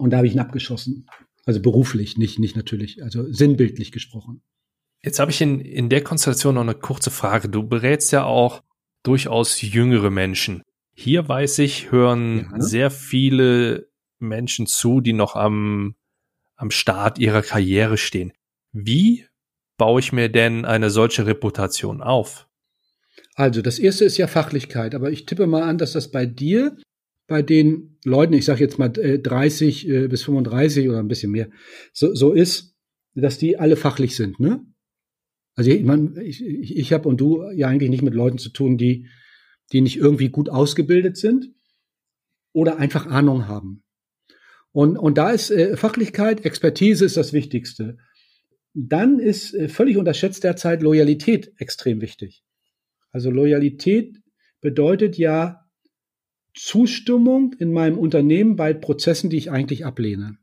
[0.00, 1.06] Und da habe ich ihn abgeschossen.
[1.44, 4.42] Also beruflich, nicht, nicht natürlich, also sinnbildlich gesprochen.
[5.02, 7.48] Jetzt habe ich in, in der Konstellation noch eine kurze Frage.
[7.48, 8.62] Du berätst ja auch
[9.02, 10.62] durchaus jüngere Menschen.
[10.94, 12.60] Hier weiß ich, hören ja.
[12.60, 15.94] sehr viele Menschen zu, die noch am,
[16.56, 18.32] am Start ihrer Karriere stehen.
[18.72, 19.26] Wie
[19.78, 22.48] baue ich mir denn eine solche Reputation auf?
[23.34, 26.76] Also, das erste ist ja Fachlichkeit, aber ich tippe mal an, dass das bei dir,
[27.30, 31.30] bei den Leuten, ich sage jetzt mal 30 äh, äh, bis 35 oder ein bisschen
[31.30, 31.48] mehr,
[31.92, 32.74] so, so ist,
[33.14, 34.66] dass die alle fachlich sind, ne?
[35.54, 35.84] Also ich,
[36.18, 39.06] ich, ich, ich habe und du ja eigentlich nicht mit Leuten zu tun, die,
[39.72, 41.52] die nicht irgendwie gut ausgebildet sind
[42.52, 43.84] oder einfach Ahnung haben.
[44.72, 47.98] Und, und da ist äh, Fachlichkeit, Expertise ist das Wichtigste.
[48.74, 52.42] Dann ist äh, völlig unterschätzt derzeit Loyalität extrem wichtig.
[53.12, 54.16] Also Loyalität
[54.60, 55.69] bedeutet ja
[56.54, 60.38] Zustimmung in meinem Unternehmen bei Prozessen, die ich eigentlich ablehne.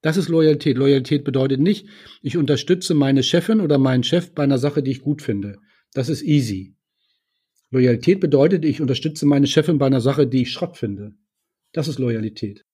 [0.00, 0.76] Das ist Loyalität.
[0.76, 1.86] Loyalität bedeutet nicht,
[2.22, 5.58] ich unterstütze meine Chefin oder meinen Chef bei einer Sache, die ich gut finde.
[5.92, 6.76] Das ist easy.
[7.70, 11.14] Loyalität bedeutet, ich unterstütze meine Chefin bei einer Sache, die ich Schrott finde.
[11.72, 12.64] Das ist Loyalität.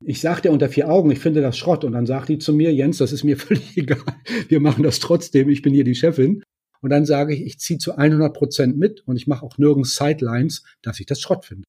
[0.00, 1.84] Ich sage dir unter vier Augen, ich finde das Schrott.
[1.84, 4.02] Und dann sagt die zu mir, Jens, das ist mir völlig egal.
[4.48, 5.48] Wir machen das trotzdem.
[5.48, 6.42] Ich bin hier die Chefin.
[6.80, 9.96] Und dann sage ich, ich ziehe zu 100 Prozent mit und ich mache auch nirgends
[9.96, 11.64] Sidelines, dass ich das Schrott finde.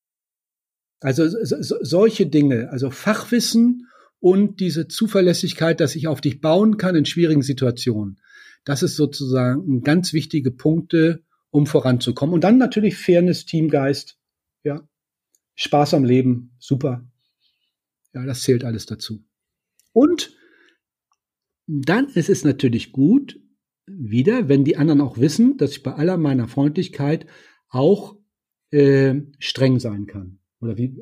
[1.02, 3.88] Also so, solche Dinge, also Fachwissen
[4.20, 8.20] und diese Zuverlässigkeit, dass ich auf dich bauen kann in schwierigen Situationen.
[8.66, 12.34] Das ist sozusagen ganz wichtige Punkte, um voranzukommen.
[12.34, 14.18] Und dann natürlich Fairness, Teamgeist,
[14.64, 14.88] ja,
[15.56, 17.06] Spaß am Leben, super.
[18.14, 19.24] Ja, das zählt alles dazu.
[19.94, 20.36] Und
[21.68, 23.40] dann ist es natürlich gut,
[23.98, 27.26] wieder, wenn die anderen auch wissen, dass ich bei aller meiner Freundlichkeit
[27.70, 28.16] auch
[28.72, 30.40] äh, streng sein kann.
[30.62, 30.94] Oder wie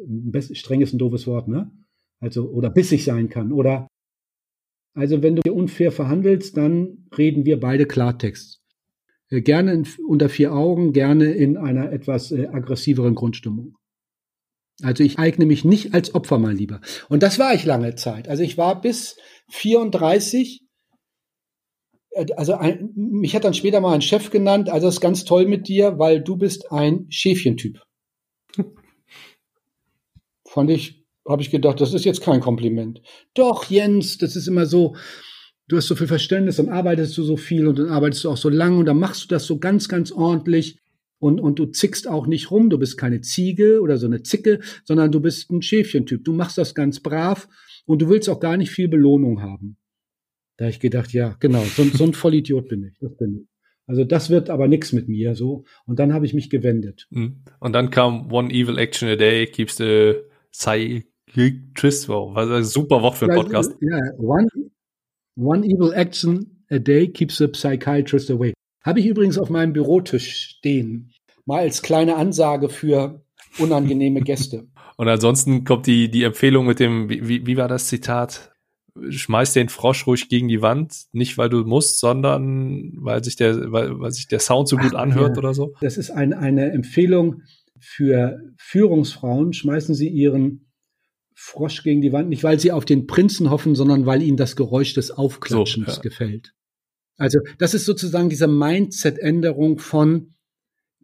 [0.56, 1.72] streng ist ein doofes Wort, ne?
[2.20, 3.52] Also, oder bissig sein kann.
[3.52, 3.88] Oder
[4.98, 8.64] also wenn du unfair verhandelst, dann reden wir beide Klartext.
[9.30, 13.76] Äh, gerne in, unter vier Augen, gerne in einer etwas äh, aggressiveren Grundstimmung.
[14.82, 16.82] Also ich eigne mich nicht als Opfer mal lieber.
[17.10, 18.28] Und das war ich lange Zeit.
[18.28, 19.18] Also ich war bis
[19.50, 20.67] 34 äh,
[22.36, 25.46] also ein, mich hat dann später mal ein Chef genannt, also das ist ganz toll
[25.48, 27.82] mit dir, weil du bist ein Schäfchentyp.
[30.48, 33.02] Fand ich, habe ich gedacht, das ist jetzt kein Kompliment.
[33.34, 34.96] Doch, Jens, das ist immer so,
[35.68, 38.38] du hast so viel Verständnis, dann arbeitest du so viel und dann arbeitest du auch
[38.38, 40.80] so lang und dann machst du das so ganz, ganz ordentlich
[41.20, 44.60] und, und du zickst auch nicht rum, du bist keine Ziege oder so eine Zicke,
[44.84, 46.24] sondern du bist ein Schäfchentyp.
[46.24, 47.48] Du machst das ganz brav
[47.86, 49.78] und du willst auch gar nicht viel Belohnung haben.
[50.58, 52.98] Da habe ich gedacht, ja, genau, so, so ein Vollidiot bin ich.
[53.00, 53.48] Das bin ich.
[53.86, 55.64] Also das wird aber nichts mit mir so.
[55.86, 57.08] Und dann habe ich mich gewendet.
[57.12, 57.38] Hm.
[57.60, 60.16] Und dann kam One Evil Action a Day, keeps the
[60.52, 62.10] Psychiatrist.
[62.10, 63.76] Wow, was ein super Wort für einen Podcast.
[63.80, 64.48] Ja, one,
[65.38, 68.54] one Evil Action a Day keeps the Psychiatrist away.
[68.84, 71.12] Habe ich übrigens auf meinem Bürotisch stehen.
[71.46, 73.24] Mal als kleine Ansage für
[73.58, 74.68] unangenehme Gäste.
[74.98, 78.52] Und ansonsten kommt die, die Empfehlung mit dem, wie, wie war das Zitat?
[79.10, 83.72] Schmeiß den Frosch ruhig gegen die Wand, nicht weil du musst, sondern weil sich der,
[83.72, 85.38] weil, weil sich der Sound so gut Ach, anhört ja.
[85.38, 85.74] oder so?
[85.82, 87.44] Das ist ein, eine Empfehlung
[87.80, 89.54] für Führungsfrauen.
[89.54, 90.72] Schmeißen Sie Ihren
[91.34, 94.56] Frosch gegen die Wand, nicht weil Sie auf den Prinzen hoffen, sondern weil Ihnen das
[94.56, 96.02] Geräusch des Aufklatschens so, ja.
[96.02, 96.54] gefällt.
[97.18, 100.34] Also das ist sozusagen diese Mindset-Änderung von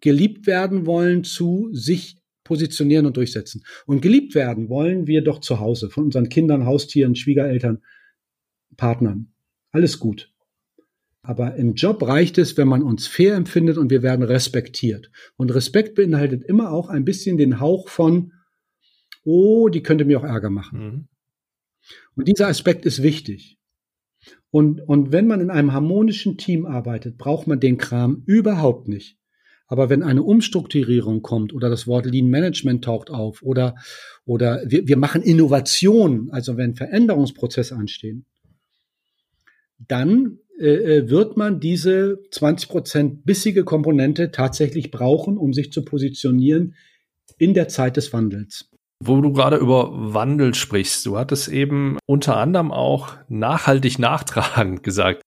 [0.02, 3.64] geliebt werden wollen zu sich positionieren und durchsetzen.
[3.86, 7.82] Und geliebt werden wollen wir doch zu Hause, von unseren Kindern, Haustieren, Schwiegereltern,
[8.78, 9.34] Partnern.
[9.72, 10.32] Alles gut.
[11.22, 15.10] Aber im Job reicht es, wenn man uns fair empfindet und wir werden respektiert.
[15.38, 18.34] Und Respekt beinhaltet immer auch ein bisschen den Hauch von,
[19.24, 20.80] oh, die könnte mir auch Ärger machen.
[20.80, 21.08] Mhm.
[22.16, 23.58] Und dieser Aspekt ist wichtig.
[24.52, 29.18] Und, und wenn man in einem harmonischen Team arbeitet, braucht man den Kram überhaupt nicht.
[29.74, 33.74] Aber wenn eine Umstrukturierung kommt oder das Wort Lean Management taucht auf oder,
[34.24, 38.28] oder wir, wir machen Innovation, also wenn Veränderungsprozesse anstehen,
[39.80, 45.84] dann äh, äh wird man diese 20 Prozent bissige Komponente tatsächlich brauchen, um sich zu
[45.84, 46.76] positionieren
[47.40, 48.70] in der Zeit des Wandels.
[49.04, 55.24] Wo du gerade über Wandel sprichst, du hattest eben unter anderem auch nachhaltig nachtragend gesagt.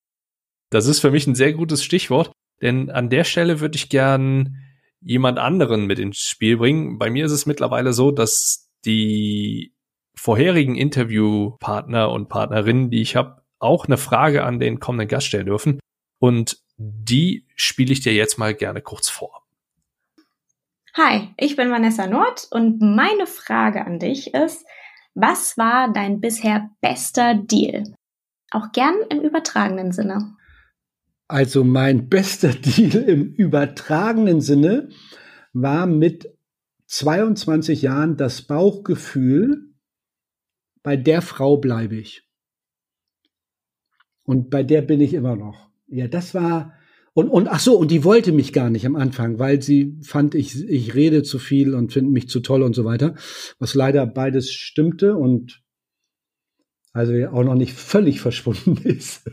[0.70, 2.30] Das ist für mich ein sehr gutes Stichwort.
[2.62, 4.56] Denn an der Stelle würde ich gern
[5.00, 6.98] jemand anderen mit ins Spiel bringen.
[6.98, 9.74] Bei mir ist es mittlerweile so, dass die
[10.14, 15.46] vorherigen Interviewpartner und Partnerinnen, die ich habe, auch eine Frage an den kommenden Gast stellen
[15.46, 15.80] dürfen.
[16.18, 19.44] Und die spiele ich dir jetzt mal gerne kurz vor.
[20.94, 24.66] Hi, ich bin Vanessa Nord und meine Frage an dich ist,
[25.14, 27.94] was war dein bisher bester Deal?
[28.50, 30.36] Auch gern im übertragenen Sinne.
[31.28, 34.90] Also mein bester Deal im übertragenen Sinne
[35.52, 36.32] war mit
[36.86, 39.72] 22 Jahren das Bauchgefühl,
[40.82, 42.22] bei der Frau bleibe ich.
[44.22, 45.68] Und bei der bin ich immer noch.
[45.88, 46.74] Ja, das war,
[47.12, 50.34] und, und ach so, und die wollte mich gar nicht am Anfang, weil sie fand,
[50.34, 53.14] ich, ich rede zu viel und finde mich zu toll und so weiter.
[53.58, 55.62] Was leider beides stimmte und
[56.92, 59.28] also auch noch nicht völlig verschwunden ist.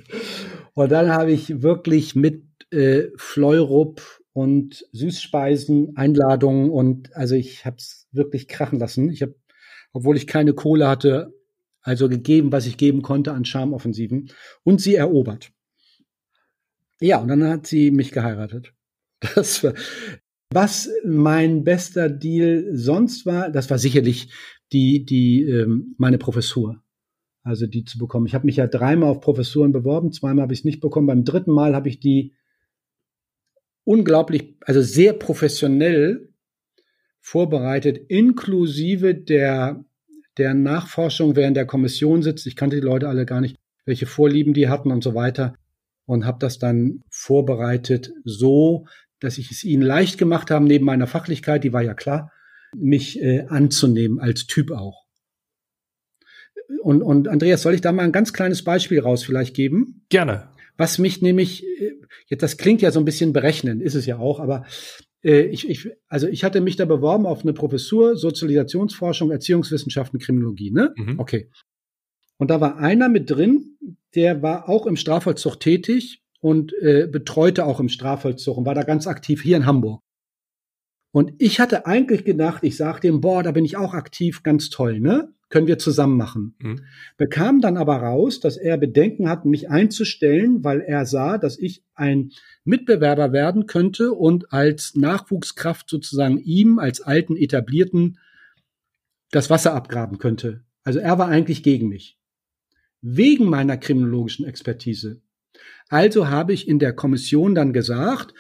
[0.74, 4.02] Und dann habe ich wirklich mit äh, Fleurup
[4.34, 9.12] und Süßspeisen, Einladungen und also ich habe es wirklich krachen lassen.
[9.12, 9.36] Ich habe,
[9.92, 11.34] obwohl ich keine Kohle hatte,
[11.82, 14.32] also gegeben, was ich geben konnte an Charmoffensiven
[14.64, 15.52] und sie erobert.
[17.00, 18.74] Ja, und dann hat sie mich geheiratet.
[19.36, 19.74] Das war,
[20.52, 24.30] was mein bester Deal sonst war, das war sicherlich
[24.74, 26.83] die, die, ähm, meine Professur.
[27.44, 28.26] Also die zu bekommen.
[28.26, 31.08] Ich habe mich ja dreimal auf Professuren beworben, zweimal habe ich es nicht bekommen.
[31.08, 32.34] Beim dritten Mal habe ich die
[33.84, 36.30] unglaublich, also sehr professionell
[37.20, 39.84] vorbereitet, inklusive der,
[40.38, 42.48] der Nachforschung während der Kommission sitzt.
[42.48, 45.56] Ich kannte die Leute alle gar nicht, welche Vorlieben die hatten und so weiter
[46.06, 48.88] und habe das dann vorbereitet so,
[49.20, 52.32] dass ich es ihnen leicht gemacht habe, neben meiner Fachlichkeit, die war ja klar,
[52.76, 55.03] mich äh, anzunehmen als Typ auch.
[56.82, 60.06] Und, und Andreas, soll ich da mal ein ganz kleines Beispiel raus vielleicht geben?
[60.10, 60.50] Gerne.
[60.78, 61.94] Was mich nämlich, äh,
[62.28, 64.66] jetzt das klingt ja so ein bisschen berechnen, ist es ja auch, aber
[65.24, 70.72] äh, ich, ich, also ich hatte mich da beworben auf eine Professur Sozialisationsforschung, Erziehungswissenschaften, Kriminologie,
[70.72, 70.94] ne?
[70.96, 71.20] Mhm.
[71.20, 71.50] Okay.
[72.38, 73.78] Und da war einer mit drin,
[74.16, 78.84] der war auch im Strafvollzug tätig und äh, betreute auch im Strafvollzug und war da
[78.84, 80.02] ganz aktiv hier in Hamburg.
[81.12, 84.70] Und ich hatte eigentlich gedacht, ich sag dem, boah, da bin ich auch aktiv, ganz
[84.70, 85.32] toll, ne?
[85.54, 86.56] Können wir zusammen machen.
[86.58, 86.80] Mhm.
[87.16, 91.84] Bekam dann aber raus, dass er Bedenken hat, mich einzustellen, weil er sah, dass ich
[91.94, 92.32] ein
[92.64, 98.18] Mitbewerber werden könnte und als Nachwuchskraft sozusagen ihm als alten Etablierten
[99.30, 100.64] das Wasser abgraben könnte.
[100.84, 102.18] Also er war eigentlich gegen mich
[103.04, 105.22] wegen meiner kriminologischen Expertise.
[105.88, 108.34] Also habe ich in der Kommission dann gesagt,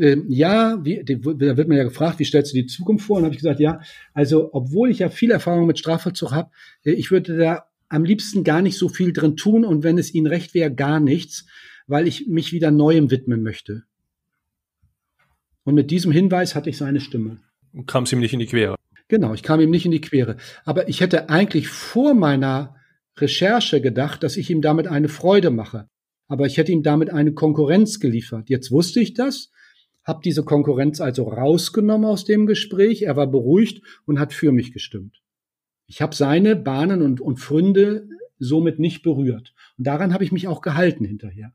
[0.00, 3.18] äh, ja, wie, da wird man ja gefragt, wie stellst du die Zukunft vor?
[3.18, 3.80] Und habe ich gesagt, ja,
[4.14, 6.50] also obwohl ich ja viel Erfahrung mit Strafvollzug habe,
[6.84, 10.12] äh, ich würde da am liebsten gar nicht so viel drin tun und wenn es
[10.12, 11.46] Ihnen recht wäre, gar nichts,
[11.86, 13.84] weil ich mich wieder Neuem widmen möchte.
[15.64, 17.38] Und mit diesem Hinweis hatte ich seine Stimme.
[17.86, 18.76] Kam es ihm nicht in die Quere.
[19.08, 20.36] Genau, ich kam ihm nicht in die Quere.
[20.64, 22.76] Aber ich hätte eigentlich vor meiner
[23.16, 25.88] Recherche gedacht, dass ich ihm damit eine Freude mache.
[26.28, 28.48] Aber ich hätte ihm damit eine Konkurrenz geliefert.
[28.48, 29.50] Jetzt wusste ich das,
[30.06, 33.02] habe diese Konkurrenz also rausgenommen aus dem Gespräch.
[33.02, 35.20] Er war beruhigt und hat für mich gestimmt.
[35.86, 39.54] Ich habe seine Bahnen und, und Fründe somit nicht berührt.
[39.76, 41.52] Und daran habe ich mich auch gehalten hinterher.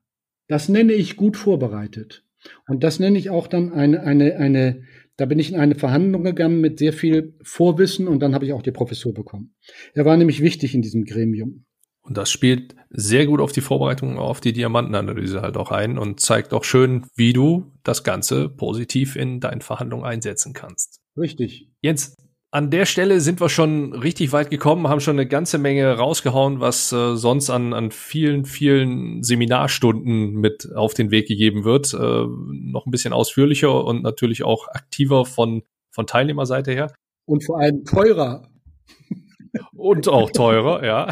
[0.48, 2.26] Das nenne ich gut vorbereitet.
[2.68, 4.84] Und das nenne ich auch dann eine, eine, eine
[5.16, 8.54] da bin ich in eine Verhandlung gegangen mit sehr viel Vorwissen und dann habe ich
[8.54, 9.54] auch die Professur bekommen.
[9.94, 11.66] Er war nämlich wichtig in diesem Gremium.
[12.04, 16.20] Und das spielt sehr gut auf die Vorbereitung auf die Diamantenanalyse halt auch ein und
[16.20, 21.00] zeigt auch schön, wie du das Ganze positiv in deinen Verhandlungen einsetzen kannst.
[21.16, 21.70] Richtig.
[21.82, 22.16] Jens,
[22.54, 26.60] an der Stelle sind wir schon richtig weit gekommen, haben schon eine ganze Menge rausgehauen,
[26.60, 31.94] was äh, sonst an, an vielen, vielen Seminarstunden mit auf den Weg gegeben wird.
[31.94, 36.94] Äh, noch ein bisschen ausführlicher und natürlich auch aktiver von, von Teilnehmerseite her.
[37.26, 38.50] Und vor allem teurer.
[39.76, 41.10] Und auch teurer, ja.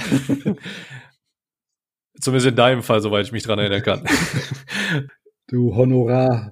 [2.20, 4.04] Zumindest in deinem Fall, soweit ich mich dran erinnern kann.
[5.48, 6.52] Du Honorarverhandler.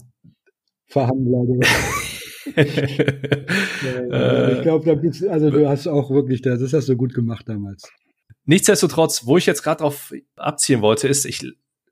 [2.56, 7.48] Äh, ich glaube, da gibt's, also du hast auch wirklich, das hast du gut gemacht
[7.48, 7.92] damals.
[8.46, 11.46] Nichtsdestotrotz, wo ich jetzt gerade drauf abziehen wollte, ist, ich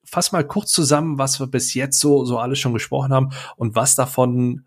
[0.05, 3.75] fasse mal kurz zusammen, was wir bis jetzt so, so alles schon gesprochen haben und
[3.75, 4.65] was davon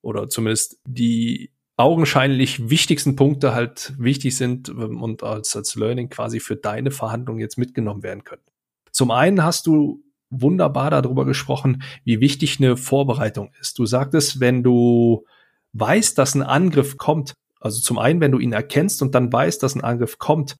[0.00, 6.40] oder zumindest die augenscheinlich wichtigsten Punkte halt wichtig sind ähm, und als, als Learning quasi
[6.40, 8.42] für deine Verhandlung jetzt mitgenommen werden können.
[8.90, 13.78] Zum einen hast du wunderbar darüber gesprochen, wie wichtig eine Vorbereitung ist.
[13.78, 15.24] Du sagtest, wenn du
[15.74, 19.62] weißt, dass ein Angriff kommt, also zum einen, wenn du ihn erkennst und dann weißt,
[19.62, 20.56] dass ein Angriff kommt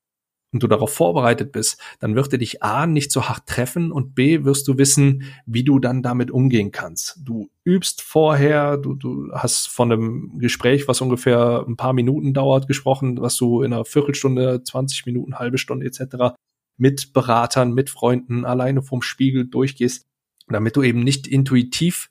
[0.52, 4.14] und du darauf vorbereitet bist, dann wird er dich A nicht so hart treffen und
[4.14, 7.18] B wirst du wissen, wie du dann damit umgehen kannst.
[7.24, 12.68] Du übst vorher, du, du hast von einem Gespräch, was ungefähr ein paar Minuten dauert,
[12.68, 16.36] gesprochen, was du in einer Viertelstunde, 20 Minuten, halbe Stunde etc.
[16.76, 20.06] mit Beratern, mit Freunden alleine vom Spiegel durchgehst,
[20.48, 22.10] damit du eben nicht intuitiv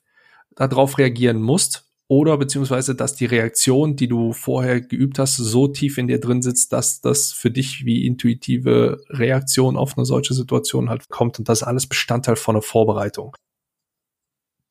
[0.56, 5.98] darauf reagieren musst, oder beziehungsweise, dass die Reaktion, die du vorher geübt hast, so tief
[5.98, 10.90] in dir drin sitzt, dass das für dich wie intuitive Reaktion auf eine solche Situation
[10.90, 13.36] halt kommt und das alles Bestandteil von einer Vorbereitung.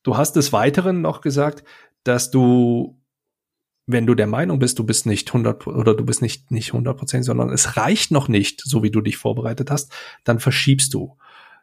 [0.03, 1.63] Du hast des Weiteren noch gesagt,
[2.03, 2.99] dass du,
[3.85, 6.97] wenn du der Meinung bist, du bist nicht 100 oder du bist nicht, nicht 100
[6.97, 9.91] Prozent, sondern es reicht noch nicht, so wie du dich vorbereitet hast,
[10.23, 11.17] dann verschiebst du.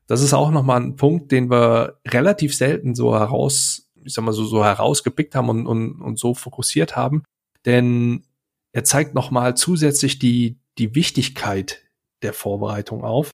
[0.07, 4.33] Das ist auch nochmal ein Punkt, den wir relativ selten so heraus ich sag mal
[4.33, 7.23] so, so herausgepickt haben und, und, und so fokussiert haben.
[7.65, 8.25] Denn
[8.73, 11.83] er zeigt nochmal zusätzlich die, die Wichtigkeit
[12.23, 13.31] der Vorbereitung auf.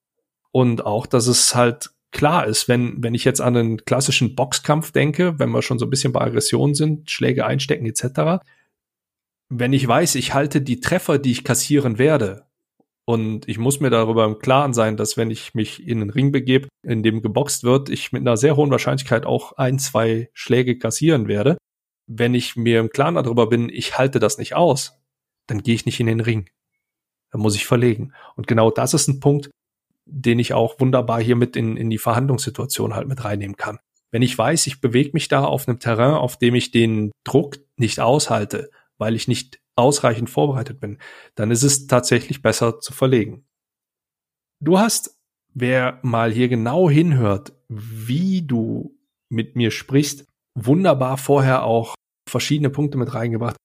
[0.53, 4.93] Und auch, dass es halt klar ist, wenn, wenn ich jetzt an einen klassischen Boxkampf
[4.93, 8.43] denke, wenn wir schon so ein bisschen bei Aggression sind, Schläge einstecken etc.,
[9.51, 12.47] wenn ich weiß, ich halte die Treffer, die ich kassieren werde,
[13.07, 16.33] und ich muss mir darüber im Klaren sein, dass wenn ich mich in einen Ring
[16.33, 20.79] begebe, in dem geboxt wird, ich mit einer sehr hohen Wahrscheinlichkeit auch ein, zwei Schläge
[20.79, 21.59] kassieren werde.
[22.07, 24.99] Wenn ich mir im Klaren darüber bin, ich halte das nicht aus,
[25.47, 26.49] dann gehe ich nicht in den Ring.
[27.31, 28.15] Dann muss ich verlegen.
[28.37, 29.51] Und genau das ist ein Punkt,
[30.07, 33.79] den ich auch wunderbar hier mit in, in die Verhandlungssituation halt mit reinnehmen kann.
[34.11, 37.59] Wenn ich weiß, ich bewege mich da auf einem Terrain, auf dem ich den Druck
[37.77, 40.99] nicht aushalte, weil ich nicht ausreichend vorbereitet bin,
[41.35, 43.45] dann ist es tatsächlich besser zu verlegen.
[44.61, 45.19] Du hast,
[45.53, 48.97] wer mal hier genau hinhört, wie du
[49.29, 51.95] mit mir sprichst, wunderbar vorher auch
[52.29, 53.57] verschiedene Punkte mit reingebracht.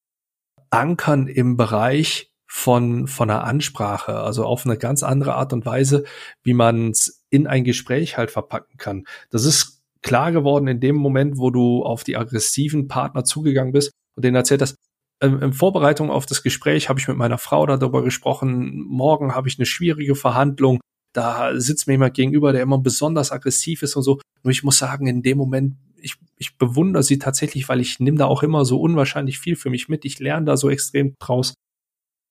[0.72, 6.03] Ankern im Bereich von, von einer Ansprache, also auf eine ganz andere Art und Weise,
[6.43, 9.05] wie man es in ein Gespräch halt verpacken kann.
[9.30, 13.91] Das ist klar geworden in dem Moment, wo du auf die aggressiven Partner zugegangen bist
[14.16, 14.76] und denen erzählt hast,
[15.22, 18.84] in Vorbereitung auf das Gespräch habe ich mit meiner Frau darüber gesprochen.
[18.88, 20.80] Morgen habe ich eine schwierige Verhandlung.
[21.13, 24.22] Da sitzt mir jemand gegenüber, der immer besonders aggressiv ist und so.
[24.43, 28.17] Nur ich muss sagen, in dem Moment, ich, ich bewundere sie tatsächlich, weil ich nehme
[28.17, 30.05] da auch immer so unwahrscheinlich viel für mich mit.
[30.05, 31.53] Ich lerne da so extrem draus.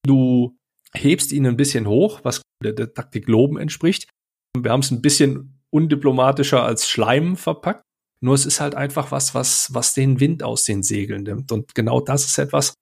[0.07, 0.57] Du
[0.95, 4.09] hebst ihn ein bisschen hoch, was der, der Taktik Loben entspricht.
[4.57, 7.83] Wir haben es ein bisschen undiplomatischer als Schleim verpackt.
[8.21, 11.53] Nur es ist halt einfach was, was, was den Wind aus den Segeln nimmt.
[11.53, 12.75] Und genau das ist etwas,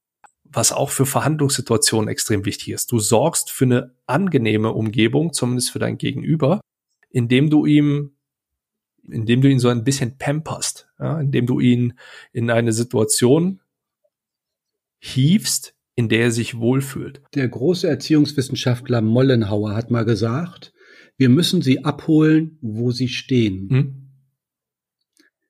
[0.44, 2.90] was auch für Verhandlungssituationen extrem wichtig ist.
[2.92, 6.60] Du sorgst für eine angenehme Umgebung, zumindest für dein Gegenüber,
[7.10, 8.16] indem du ihm,
[9.02, 11.98] indem du ihn so ein bisschen pamperst, ja, indem du ihn
[12.32, 13.60] in eine Situation
[14.98, 17.22] hiefst, in der er sich wohlfühlt.
[17.34, 20.72] Der große Erziehungswissenschaftler Mollenhauer hat mal gesagt,
[21.16, 23.68] wir müssen sie abholen, wo sie stehen.
[23.70, 24.05] Hm?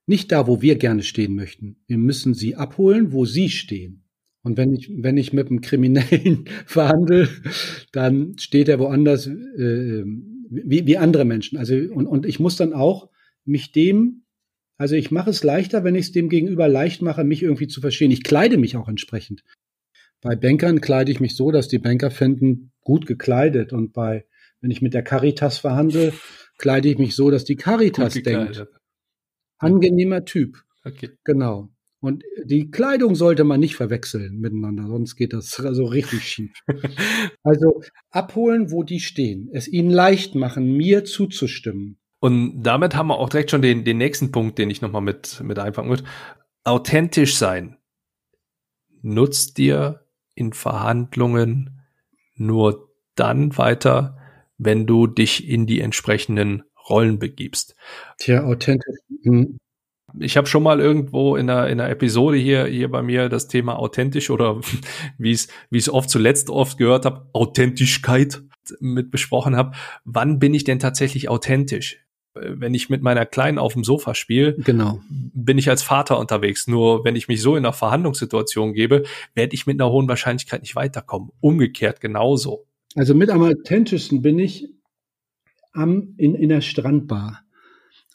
[0.06, 1.76] Nicht da, wo wir gerne stehen möchten.
[1.86, 4.04] Wir müssen sie abholen, wo sie stehen.
[4.42, 7.28] Und wenn ich, wenn ich mit einem Kriminellen verhandle,
[7.90, 10.04] dann steht er woanders äh,
[10.48, 11.58] wie, wie andere Menschen.
[11.58, 13.10] Also und, und ich muss dann auch
[13.44, 14.22] mich dem,
[14.78, 17.80] also ich mache es leichter, wenn ich es dem Gegenüber leicht mache, mich irgendwie zu
[17.80, 18.12] verstehen.
[18.12, 19.42] Ich kleide mich auch entsprechend.
[20.20, 23.72] Bei Bankern kleide ich mich so, dass die Banker finden, gut gekleidet.
[23.72, 24.26] Und bei,
[24.60, 26.12] wenn ich mit der Caritas verhandle,
[26.58, 28.66] kleide ich mich so, dass die Caritas denkt,
[29.58, 30.62] Angenehmer Typ.
[30.84, 31.10] Okay.
[31.24, 31.70] Genau.
[32.00, 36.52] Und die Kleidung sollte man nicht verwechseln miteinander, sonst geht das so richtig schief.
[37.42, 41.98] also abholen, wo die stehen, es ihnen leicht machen, mir zuzustimmen.
[42.20, 45.40] Und damit haben wir auch direkt schon den, den nächsten Punkt, den ich nochmal mit,
[45.42, 46.04] mit einfangen würde.
[46.64, 47.76] Authentisch sein.
[49.02, 51.80] Nutzt dir in Verhandlungen
[52.34, 54.18] nur dann weiter,
[54.58, 57.74] wenn du dich in die entsprechenden Rollen begibst.
[58.18, 58.96] Tja, authentisch.
[59.26, 59.58] Hm.
[60.18, 63.48] Ich habe schon mal irgendwo in einer, in einer Episode hier, hier bei mir das
[63.48, 64.60] Thema authentisch oder
[65.18, 68.42] wie es wie es oft zuletzt oft gehört habe, Authentischkeit
[68.80, 69.72] mit besprochen habe.
[70.04, 72.02] Wann bin ich denn tatsächlich authentisch?
[72.34, 75.00] Wenn ich mit meiner Kleinen auf dem Sofa spiele, genau.
[75.08, 76.66] bin ich als Vater unterwegs.
[76.66, 79.04] Nur wenn ich mich so in einer Verhandlungssituation gebe,
[79.34, 81.30] werde ich mit einer hohen Wahrscheinlichkeit nicht weiterkommen.
[81.40, 82.66] Umgekehrt genauso.
[82.94, 84.68] Also mit am authentischsten bin ich,
[85.72, 87.45] am, in, in der Strandbar.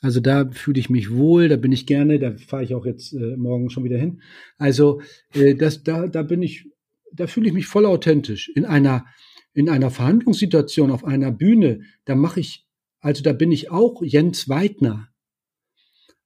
[0.02, 3.14] Also da fühle ich mich wohl, da bin ich gerne, da fahre ich auch jetzt
[3.14, 4.22] äh, morgen schon wieder hin.
[4.58, 5.02] Also
[5.34, 6.66] äh, das, da, da bin ich,
[7.14, 8.52] da fühle ich mich voll authentisch.
[8.56, 9.06] In einer,
[9.54, 12.66] in einer Verhandlungssituation auf einer Bühne, da mache ich,
[13.00, 15.10] also da bin ich auch Jens Weidner.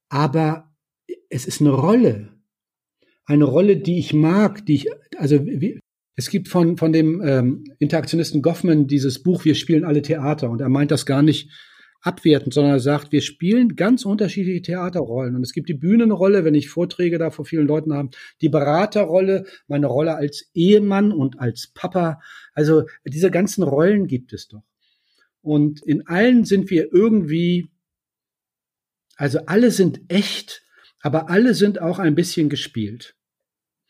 [0.08, 0.74] Aber
[1.28, 2.32] es ist eine Rolle.
[3.26, 5.80] Eine Rolle, die ich mag, die ich, also wie,
[6.14, 10.62] Es gibt von, von dem ähm, Interaktionisten Goffman dieses Buch Wir spielen alle Theater und
[10.62, 11.50] er meint das gar nicht
[12.06, 15.34] abwertend, sondern er sagt, wir spielen ganz unterschiedliche Theaterrollen.
[15.34, 19.44] Und es gibt die Bühnenrolle, wenn ich Vorträge da vor vielen Leuten habe, die Beraterrolle,
[19.66, 22.20] meine Rolle als Ehemann und als Papa.
[22.54, 24.62] Also diese ganzen Rollen gibt es doch.
[25.42, 27.68] Und in allen sind wir irgendwie,
[29.16, 30.62] also alle sind echt,
[31.00, 33.16] aber alle sind auch ein bisschen gespielt.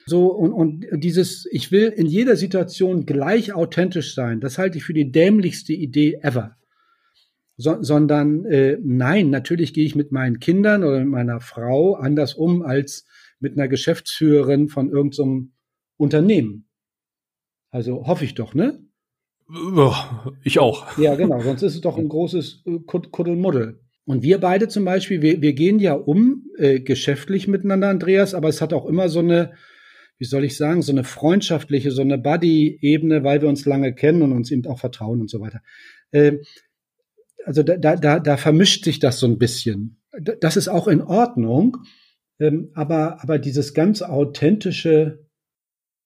[0.07, 4.85] So, und, und dieses, ich will in jeder Situation gleich authentisch sein, das halte ich
[4.85, 6.57] für die dämlichste Idee ever
[7.57, 12.35] so, sondern äh, nein, natürlich gehe ich mit meinen Kindern oder mit meiner Frau anders
[12.35, 13.07] um als
[13.39, 15.53] mit einer Geschäftsführerin von irgendeinem
[15.97, 16.69] Unternehmen.
[17.71, 18.83] Also hoffe ich doch, ne?
[20.43, 20.99] Ich auch.
[20.99, 23.81] Ja, genau, sonst ist es doch ein großes äh, Kuddelmuddel.
[24.05, 28.49] Und wir beide zum Beispiel, wir, wir gehen ja um äh, geschäftlich miteinander, Andreas, aber
[28.49, 29.53] es hat auch immer so eine,
[30.19, 34.23] wie soll ich sagen, so eine freundschaftliche, so eine Buddy-Ebene, weil wir uns lange kennen
[34.23, 35.61] und uns eben auch vertrauen und so weiter.
[36.13, 36.39] Äh,
[37.47, 39.99] also da, da, da, da vermischt sich das so ein bisschen.
[40.41, 41.79] Das ist auch in Ordnung,
[42.41, 45.25] ähm, aber, aber dieses ganz authentische,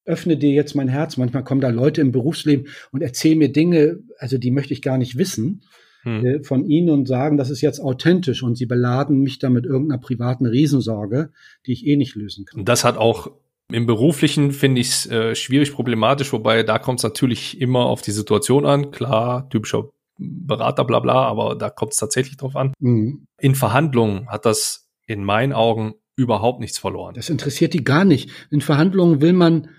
[0.04, 1.16] öffne dir jetzt mein Herz.
[1.16, 4.98] Manchmal kommen da Leute im Berufsleben und erzählen mir Dinge, also die möchte ich gar
[4.98, 5.62] nicht wissen
[6.02, 6.26] hm.
[6.26, 9.64] äh, von ihnen und sagen, das ist jetzt authentisch und sie beladen mich da mit
[9.64, 11.30] irgendeiner privaten Riesensorge,
[11.66, 12.64] die ich eh nicht lösen kann.
[12.64, 13.30] Das hat auch
[13.72, 18.02] im Beruflichen finde ich es äh, schwierig problematisch, wobei da kommt es natürlich immer auf
[18.02, 18.90] die Situation an.
[18.90, 19.90] Klar, typischer
[20.20, 22.74] Berater, bla bla, aber da kommt es tatsächlich drauf an.
[22.78, 23.26] Mhm.
[23.38, 27.14] In Verhandlungen hat das in meinen Augen überhaupt nichts verloren.
[27.14, 28.30] Das interessiert die gar nicht.
[28.50, 29.70] In Verhandlungen will man,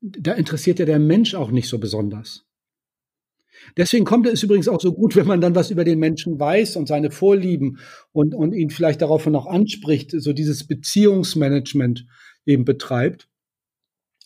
[0.00, 2.46] da interessiert ja der Mensch auch nicht so besonders.
[3.76, 6.76] Deswegen kommt es übrigens auch so gut, wenn man dann was über den Menschen weiß
[6.76, 7.78] und seine Vorlieben
[8.12, 12.06] und, und ihn vielleicht darauf noch anspricht, so dieses Beziehungsmanagement
[12.46, 13.28] eben betreibt.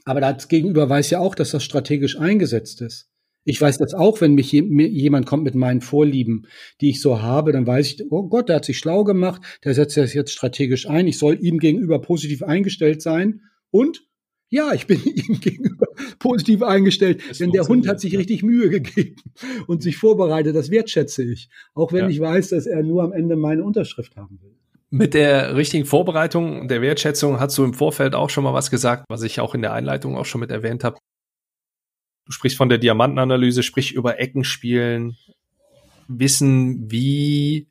[0.04, 3.08] Aber das Gegenüber weiß ja auch, dass das strategisch eingesetzt ist.
[3.48, 6.46] Ich weiß das auch, wenn mich jemand kommt mit meinen Vorlieben,
[6.82, 9.72] die ich so habe, dann weiß ich, oh Gott, der hat sich schlau gemacht, der
[9.72, 13.40] setzt das jetzt strategisch ein, ich soll ihm gegenüber positiv eingestellt sein
[13.70, 14.04] und
[14.50, 15.86] ja, ich bin ihm gegenüber
[16.18, 19.16] positiv eingestellt, das denn der Hund hat sich richtig Mühe gegeben
[19.66, 22.08] und sich vorbereitet, das wertschätze ich, auch wenn ja.
[22.10, 24.54] ich weiß, dass er nur am Ende meine Unterschrift haben will.
[24.90, 29.06] Mit der richtigen Vorbereitung, der Wertschätzung hast du im Vorfeld auch schon mal was gesagt,
[29.08, 30.98] was ich auch in der Einleitung auch schon mit erwähnt habe.
[32.28, 35.16] Du sprichst von der Diamantenanalyse, sprich über Ecken spielen,
[36.08, 37.70] wissen, wie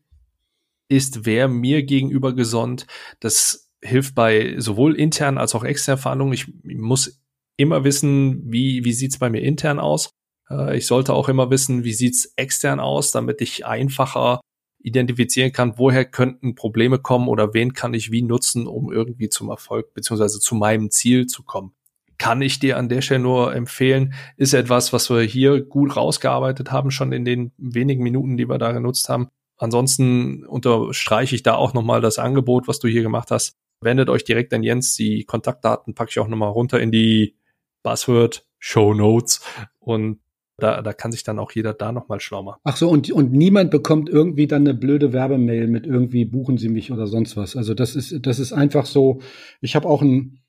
[0.89, 2.87] ist wer mir gegenüber gesonnt.
[3.19, 6.33] Das hilft bei sowohl internen als auch externen Verhandlungen.
[6.33, 7.21] Ich muss
[7.55, 10.09] immer wissen, wie, wie sieht's bei mir intern aus.
[10.49, 14.41] Äh, ich sollte auch immer wissen, wie sieht's extern aus, damit ich einfacher
[14.79, 19.49] identifizieren kann, woher könnten Probleme kommen oder wen kann ich wie nutzen, um irgendwie zum
[19.51, 21.76] Erfolg beziehungsweise zu meinem Ziel zu kommen
[22.17, 26.71] kann ich dir an der Stelle nur empfehlen, ist etwas, was wir hier gut rausgearbeitet
[26.71, 29.29] haben, schon in den wenigen Minuten, die wir da genutzt haben.
[29.57, 33.55] Ansonsten unterstreiche ich da auch nochmal das Angebot, was du hier gemacht hast.
[33.81, 34.95] Wendet euch direkt an Jens.
[34.95, 37.35] Die Kontaktdaten packe ich auch nochmal runter in die
[37.83, 39.41] Buzzword Show Notes
[39.79, 40.19] und
[40.59, 42.59] da, da kann sich dann auch jeder da nochmal schlau machen.
[42.63, 46.69] Ach so, und, und niemand bekommt irgendwie dann eine blöde Werbemail mit irgendwie buchen Sie
[46.69, 47.55] mich oder sonst was.
[47.55, 49.21] Also das ist, das ist einfach so,
[49.61, 50.39] ich habe auch ein,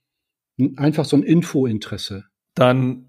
[0.77, 2.25] einfach so ein Infointeresse.
[2.55, 3.07] Dann,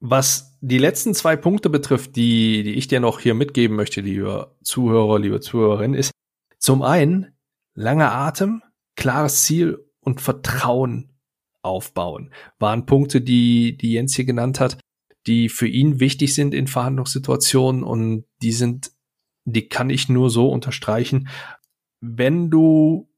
[0.00, 4.56] was die letzten zwei Punkte betrifft, die, die ich dir noch hier mitgeben möchte, liebe
[4.62, 6.10] Zuhörer, liebe Zuhörerin, ist
[6.58, 7.34] zum einen
[7.74, 8.62] langer Atem,
[8.96, 11.10] klares Ziel und Vertrauen
[11.62, 12.32] aufbauen.
[12.58, 14.78] Waren Punkte, die, die Jens hier genannt hat,
[15.26, 18.92] die für ihn wichtig sind in Verhandlungssituationen und die sind,
[19.44, 21.28] die kann ich nur so unterstreichen.
[22.00, 23.08] Wenn du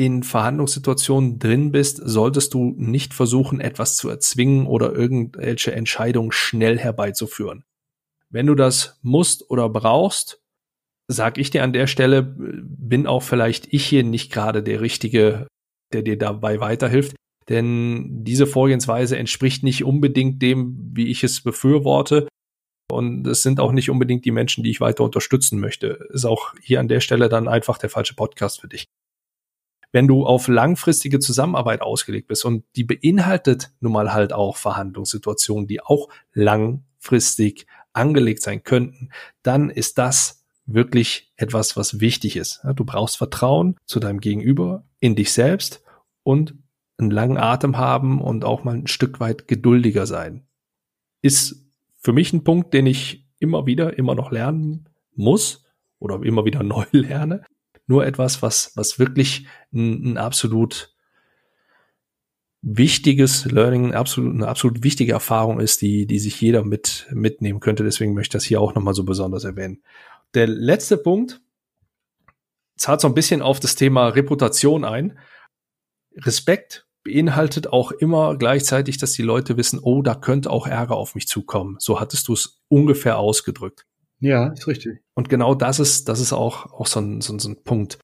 [0.00, 6.78] in Verhandlungssituationen drin bist, solltest du nicht versuchen, etwas zu erzwingen oder irgendwelche Entscheidungen schnell
[6.78, 7.64] herbeizuführen.
[8.30, 10.40] Wenn du das musst oder brauchst,
[11.06, 15.48] sag ich dir an der Stelle, bin auch vielleicht ich hier nicht gerade der Richtige,
[15.92, 17.14] der dir dabei weiterhilft.
[17.50, 22.26] Denn diese Vorgehensweise entspricht nicht unbedingt dem, wie ich es befürworte.
[22.90, 26.08] Und es sind auch nicht unbedingt die Menschen, die ich weiter unterstützen möchte.
[26.08, 28.86] Ist auch hier an der Stelle dann einfach der falsche Podcast für dich
[29.92, 35.66] wenn du auf langfristige Zusammenarbeit ausgelegt bist und die beinhaltet nun mal halt auch Verhandlungssituationen,
[35.66, 39.10] die auch langfristig angelegt sein könnten,
[39.42, 42.60] dann ist das wirklich etwas, was wichtig ist.
[42.76, 45.82] Du brauchst Vertrauen zu deinem Gegenüber, in dich selbst
[46.22, 46.54] und
[46.98, 50.46] einen langen Atem haben und auch mal ein Stück weit geduldiger sein.
[51.22, 51.66] Ist
[51.98, 55.64] für mich ein Punkt, den ich immer wieder, immer noch lernen muss
[55.98, 57.42] oder immer wieder neu lerne
[57.90, 60.94] nur etwas, was, was wirklich ein, ein absolut
[62.62, 67.82] wichtiges Learning, absolut, eine absolut wichtige Erfahrung ist, die, die sich jeder mit, mitnehmen könnte.
[67.82, 69.82] Deswegen möchte ich das hier auch nochmal so besonders erwähnen.
[70.34, 71.40] Der letzte Punkt
[72.76, 75.18] zahlt so ein bisschen auf das Thema Reputation ein.
[76.16, 81.16] Respekt beinhaltet auch immer gleichzeitig, dass die Leute wissen, oh, da könnte auch Ärger auf
[81.16, 81.76] mich zukommen.
[81.80, 83.86] So hattest du es ungefähr ausgedrückt.
[84.20, 85.00] Ja, ist richtig.
[85.14, 87.98] Und genau das ist, das ist auch, auch so ein, so, so ein Punkt.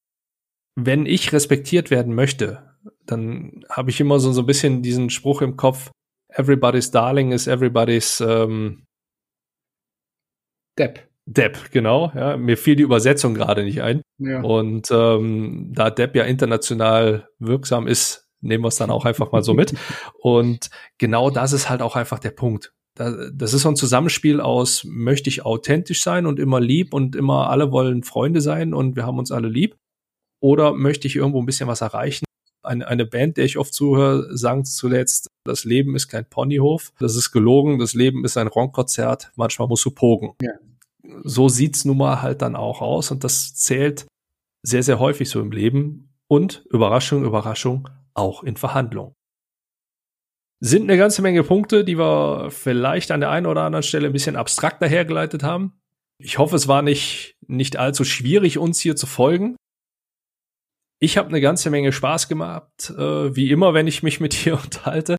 [0.74, 5.42] Wenn ich respektiert werden möchte, dann habe ich immer so, so ein bisschen diesen Spruch
[5.42, 5.90] im Kopf,
[6.28, 8.84] everybody's darling is everybody's ähm,
[10.78, 11.08] Depp.
[11.26, 12.12] Depp, genau.
[12.14, 14.02] Ja, mir fiel die Übersetzung gerade nicht ein.
[14.18, 14.42] Ja.
[14.42, 19.42] Und ähm, da Depp ja international wirksam ist, nehmen wir es dann auch einfach mal
[19.42, 19.74] so mit.
[20.20, 22.72] Und genau das ist halt auch einfach der Punkt.
[22.96, 27.50] Das ist so ein Zusammenspiel aus, möchte ich authentisch sein und immer lieb und immer
[27.50, 29.76] alle wollen Freunde sein und wir haben uns alle lieb?
[30.40, 32.26] Oder möchte ich irgendwo ein bisschen was erreichen
[32.66, 37.16] eine, eine Band, der ich oft zuhöre, sang zuletzt, das Leben ist kein Ponyhof, das
[37.16, 40.34] ist gelogen, das Leben ist ein Rockkonzert, manchmal musst du pogen.
[40.42, 40.52] Ja.
[41.22, 44.06] So sieht's nun mal halt dann auch aus und das zählt
[44.62, 49.14] sehr, sehr häufig so im Leben und Überraschung, Überraschung, auch in Verhandlungen.
[50.60, 54.12] Sind eine ganze Menge Punkte, die wir vielleicht an der einen oder anderen Stelle ein
[54.12, 55.78] bisschen abstrakter hergeleitet haben.
[56.18, 59.56] Ich hoffe, es war nicht, nicht allzu schwierig, uns hier zu folgen
[60.98, 64.54] ich habe eine ganze Menge Spaß gemacht, äh, wie immer, wenn ich mich mit dir
[64.54, 65.16] unterhalte.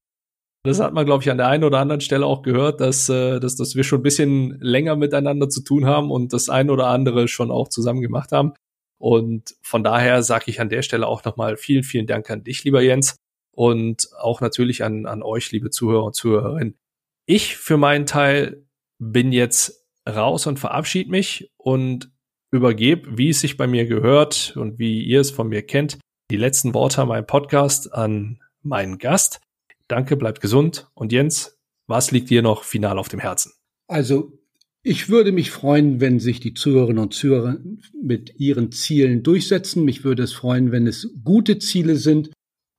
[0.64, 3.40] Das hat man, glaube ich, an der einen oder anderen Stelle auch gehört, dass, äh,
[3.40, 6.88] dass, dass wir schon ein bisschen länger miteinander zu tun haben und das ein oder
[6.88, 8.54] andere schon auch zusammen gemacht haben.
[9.00, 12.64] Und von daher sage ich an der Stelle auch nochmal vielen, vielen Dank an dich,
[12.64, 13.16] lieber Jens,
[13.58, 16.78] und auch natürlich an, an euch, liebe Zuhörer und Zuhörerinnen.
[17.26, 18.68] Ich für meinen Teil
[19.00, 22.12] bin jetzt raus und verabschiede mich und
[22.52, 25.98] übergebe, wie es sich bei mir gehört und wie ihr es von mir kennt,
[26.30, 29.42] die letzten Worte meinem Podcast an meinen Gast.
[29.88, 30.92] Danke, bleibt gesund.
[30.94, 33.54] Und Jens, was liegt dir noch final auf dem Herzen?
[33.88, 34.38] Also,
[34.84, 37.58] ich würde mich freuen, wenn sich die Zuhörerinnen und Zuhörer
[38.00, 39.84] mit ihren Zielen durchsetzen.
[39.84, 42.30] Mich würde es freuen, wenn es gute Ziele sind.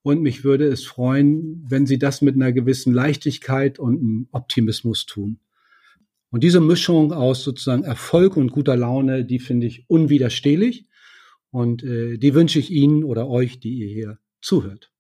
[0.09, 5.39] Und mich würde es freuen, wenn sie das mit einer gewissen Leichtigkeit und Optimismus tun.
[6.31, 10.87] Und diese Mischung aus sozusagen Erfolg und guter Laune, die finde ich unwiderstehlich.
[11.51, 14.91] Und äh, die wünsche ich Ihnen oder euch, die ihr hier zuhört.